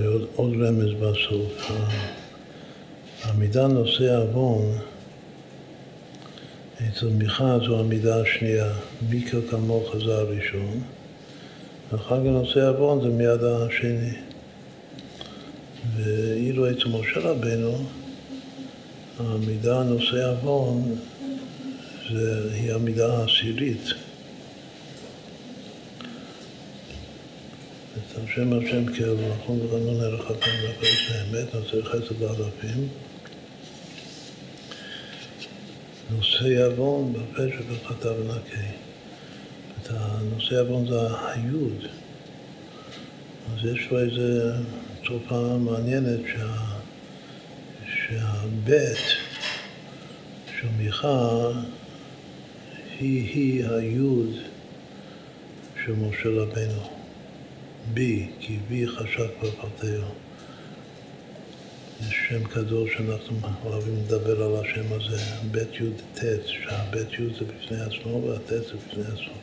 עוד, 0.05 0.27
עוד 0.35 0.53
המידה 3.23 3.67
נושא 3.67 4.17
עוון 4.17 4.77
אצל 6.87 7.07
מיכה 7.07 7.57
זו 7.67 7.79
המידה 7.79 8.21
השנייה, 8.21 8.73
מיקה 9.09 9.37
כמוך 9.49 9.95
זה 10.05 10.15
הראשון, 10.15 10.81
ואחר 11.91 12.19
כך 12.19 12.25
נושא 12.25 12.67
עוון 12.69 13.01
זה 13.01 13.09
מיד 13.09 13.43
השני. 13.43 14.13
ואילו 15.95 16.71
אצל 16.71 16.89
משה 16.89 17.19
רבנו, 17.19 17.77
המידה 19.19 19.83
נושא 19.83 20.29
עוון 20.29 20.95
היא 22.53 22.73
המידה 22.73 23.17
העשירית. 23.17 23.93
השם 28.23 28.53
השם 28.53 28.85
כאל, 28.85 29.15
נכון 29.31 29.61
וחנון 29.61 30.01
ערך 30.01 30.31
הפעם 30.31 30.55
לפרס 30.63 31.11
האמת, 31.11 31.55
נושא 31.55 31.81
חסד 31.83 32.21
לאלפים. 32.21 32.87
נושא 36.09 36.65
עוון 36.65 37.13
בפשע 37.13 37.61
וחטא 37.69 38.07
ונקה. 38.07 38.67
את 39.81 39.87
הנושא 39.89 40.59
עוון 40.59 40.87
זה 40.87 40.95
היוד. 41.27 41.85
אז 43.53 43.65
יש 43.65 43.87
לו 43.91 43.99
איזו 43.99 44.63
תופעה 45.03 45.57
מעניינת 45.57 46.19
שה, 46.35 46.53
שהבית 47.85 48.97
של 50.59 50.67
מיכה 50.77 51.51
היא, 52.99 53.29
היא 53.33 53.65
היוד 53.65 54.35
של 55.85 55.91
משה 55.91 56.29
רבנו. 56.29 56.98
בי, 57.93 58.27
כי 58.39 58.57
בי 58.67 58.87
חשק 58.87 59.29
בפרטהו. 59.43 60.03
יש 62.01 62.15
שם 62.29 62.43
קדוש 62.43 62.93
שאנחנו 62.93 63.39
אוהבים 63.65 63.95
לדבר 64.05 64.43
על 64.43 64.65
השם 64.65 64.93
הזה, 64.93 65.17
בית 65.51 65.73
י' 65.73 66.19
ט', 66.19 66.47
שהבית 66.47 67.13
י' 67.13 67.33
זה 67.39 67.45
בפני 67.45 67.81
עצמו 67.81 68.23
והט' 68.23 68.47
זה 68.47 68.73
בפני 68.73 69.03
עצמו. 69.03 69.37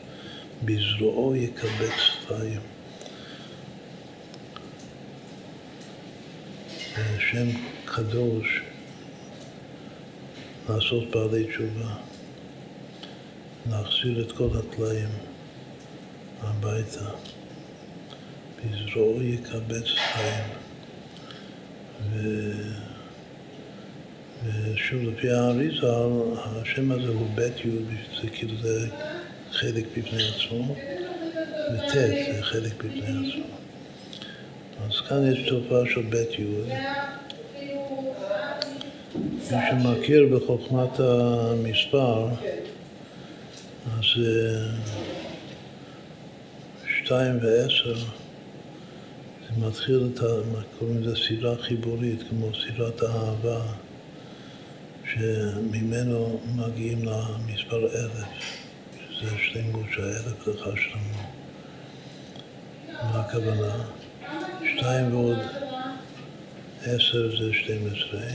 בזרועו 0.65 1.37
יקבץ 1.37 1.93
צפיים. 2.23 2.61
שם 7.31 7.49
קדוש 7.85 8.63
לעשות 10.69 11.11
בעלי 11.11 11.47
תשובה, 11.47 11.95
להחזיר 13.71 14.27
את 14.27 14.33
כל 14.33 14.49
הטלאים 14.59 15.09
הביתה. 16.41 17.11
בזרועו 18.65 19.23
יקבץ 19.23 19.87
חיים. 20.13 20.45
ו... 22.13 22.53
ושוב, 24.45 25.03
לפי 25.03 25.31
האריזה, 25.31 25.87
השם 26.37 26.93
הזה 26.93 27.09
הוא 27.09 27.27
בית 27.35 27.65
י', 27.65 27.71
זה 28.23 28.29
כאילו 28.29 28.53
זה 28.63 28.89
חלק 29.53 29.85
בפני 29.99 30.23
עצמו, 30.29 30.75
וט' 31.75 31.93
זה 31.93 32.43
חלק 32.43 32.85
בפני 32.85 33.29
עצמו. 33.29 33.47
אז 34.89 35.01
כאן 35.09 35.33
יש 35.33 35.49
תופעה 35.49 35.81
של 35.95 36.03
בית 36.03 36.39
י'. 36.39 36.45
מי 39.51 39.59
שמכיר 39.71 40.27
בחוכמת 40.37 41.01
המספר, 41.01 42.29
אז 43.87 44.23
שתיים 46.99 47.39
ועשר 47.43 47.95
מתחיל 49.59 50.09
את 50.15 50.21
ה... 50.21 50.27
קוראים 50.79 51.03
לזה 51.03 51.17
סירה 51.27 51.57
חיבורית, 51.57 52.23
כמו 52.29 52.51
סירת 52.55 53.03
האהבה, 53.03 53.61
שממנו 55.13 56.41
מגיעים 56.57 57.05
למספר 57.05 57.87
אלף, 57.95 58.29
שזה 59.11 59.37
שלמות 59.39 59.87
שהאלף 59.95 60.47
לך 60.47 60.69
שלמה. 60.77 61.23
מה 63.03 63.21
הכוונה? 63.21 63.85
שתיים 64.77 65.15
ועוד 65.15 65.39
עשר 66.83 67.39
זה 67.39 67.53
שתים 67.53 67.87
עשרה, 67.87 68.27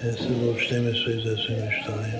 עשר 0.00 0.38
ועוד 0.40 0.56
שתים 0.58 0.86
עשרה 0.86 1.24
זה 1.24 1.34
עשרים 1.40 1.68
ושתיים, 1.68 2.18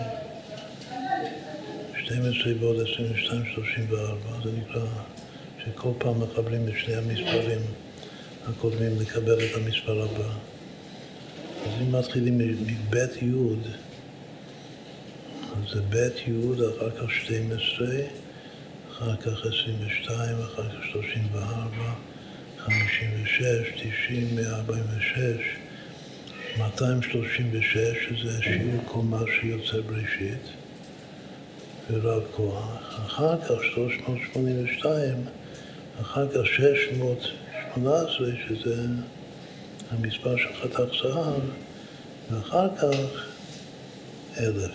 שתים 1.98 2.22
עשרה 2.22 2.52
ועוד 2.60 2.76
עשרים 2.80 3.12
ושתיים 3.14 3.42
שלושים 3.54 3.86
וארבע, 3.90 4.30
זה 4.44 4.50
נקרא 4.58 4.86
שכל 5.64 5.90
פעם 5.98 6.20
מקבלים 6.20 6.68
את 6.68 6.72
שני 6.76 6.94
המספרים. 6.94 7.60
הקודמים 8.48 9.00
לקבל 9.00 9.38
את 9.44 9.54
המספר 9.54 10.02
הבא. 10.02 10.28
אז 11.64 11.80
אם 11.80 11.92
מתחילים 11.92 12.38
מבית 12.38 13.22
י', 13.22 13.32
אז 15.52 15.72
זה 15.74 15.80
בית 15.82 16.28
י', 16.28 16.32
אחר 16.78 16.90
כך 16.90 17.10
12, 17.10 17.86
אחר 18.92 19.16
כך 19.16 19.46
22, 19.46 20.36
אחר 20.38 20.68
כך 20.68 20.84
34, 20.92 21.94
56, 22.58 23.44
90, 24.06 24.36
146, 24.36 25.16
236, 26.58 27.76
שזה 28.08 28.42
שיעור 28.42 28.82
קומה 28.86 29.22
שיוצא 29.40 29.80
בראשית, 29.86 30.42
ורב 31.90 32.22
כוח. 32.36 33.00
אחר 33.06 33.40
כך 33.40 33.64
382, 33.74 35.14
אחר 36.00 36.28
כך 36.28 36.46
600 36.46 37.18
18, 37.74 38.28
שזה 38.48 38.86
המספר 39.90 40.36
של 40.36 40.48
חתך 40.62 40.82
זהב, 41.02 41.40
ואחר 42.30 42.68
כך 42.76 43.26
אלף. 44.40 44.72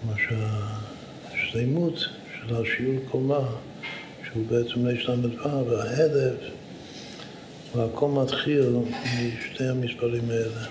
כלומר 0.00 0.16
שהשלימות 1.32 1.98
של 1.98 2.56
השיעור 2.56 2.96
קומה, 3.10 3.48
שהוא 4.26 4.46
בעצם 4.46 4.86
ל"ו, 4.86 5.66
והאלף, 5.66 6.34
והכל 7.74 8.08
מתחיל 8.08 8.66
משתי 8.68 9.64
המספרים 9.64 10.30
האלה. 10.30 10.66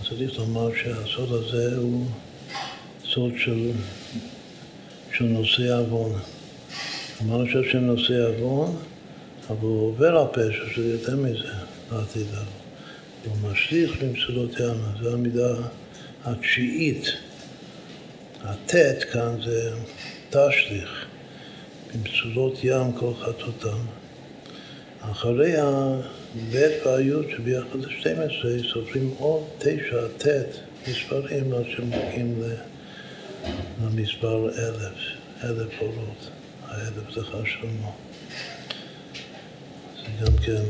אז 0.00 0.08
צריך 0.08 0.38
לומר 0.38 0.68
שהסוד 0.74 1.32
הזה 1.32 1.76
הוא 1.76 2.06
סוד 3.04 3.32
של, 3.36 3.70
של 5.12 5.24
נושא 5.24 5.78
עוון. 5.78 6.12
אמרנו 7.24 7.48
שהשם 7.48 7.78
נושא 7.78 8.26
עוון, 8.26 8.76
אבל 9.50 9.58
הוא 9.60 9.88
עובר 9.88 10.16
על 10.16 10.26
פשע, 10.32 10.74
שזה 10.74 10.92
יותר 10.92 11.16
מזה, 11.16 11.52
לעתיד 11.92 12.26
לבוא. 12.32 12.62
הוא 13.24 13.50
משליך 13.50 14.02
במצולות 14.02 14.60
ים, 14.60 15.02
זו 15.02 15.12
המידה 15.12 15.54
התשיעית. 16.24 17.04
הט' 18.42 19.02
כאן 19.12 19.36
זה 19.44 19.70
תשליך, 20.30 21.06
במצולות 21.94 22.58
ים 22.62 22.92
כל 22.92 23.12
חטאותם. 23.20 23.78
אחרי 25.00 25.56
הב' 25.56 26.54
והי' 26.86 27.12
שביחד 27.36 27.80
זה 27.80 27.90
12, 28.00 28.50
סופרים 28.72 29.14
עוד 29.18 29.42
תשע, 29.58 30.08
ט', 30.18 30.26
מספרים 30.88 31.52
עד 31.52 31.64
שמגיעים 31.76 32.42
למספר 33.82 34.48
אלף, 34.58 34.98
אלף 35.44 35.80
אורות. 35.80 36.41
האלף 36.72 37.10
זכר 37.10 37.44
שלמה. 37.44 37.90
זה 39.96 40.26
גם 40.26 40.36
כן 40.36 40.62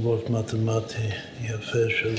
וורט 0.00 0.30
מתמטי 0.30 1.08
יפה 1.44 1.78
של 2.00 2.14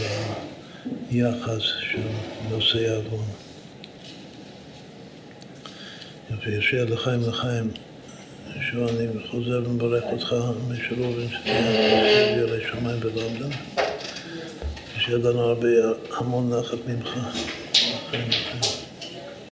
היחס 1.09 1.61
של 1.91 2.07
נושאי 2.49 2.89
עוון. 2.89 3.25
ישע 6.47 6.85
לחיים 6.85 7.21
לחיים. 7.29 7.71
שוב 8.71 8.87
אני 8.87 9.07
חוזר 9.31 9.61
ומברך 9.65 10.03
אותך 10.11 10.35
משלובים 10.69 11.29
שתהיה 11.29 12.37
ירא 12.37 12.57
שמיים 12.71 12.99
בלונדון. 12.99 13.51
שיהיה 14.99 15.17
לנו 15.17 15.39
הרבה, 15.39 15.67
המון 16.17 16.53
נחת 16.53 16.77
ממך. 16.87 17.09
לחיים 17.73 18.29
לחיים. 18.29 18.70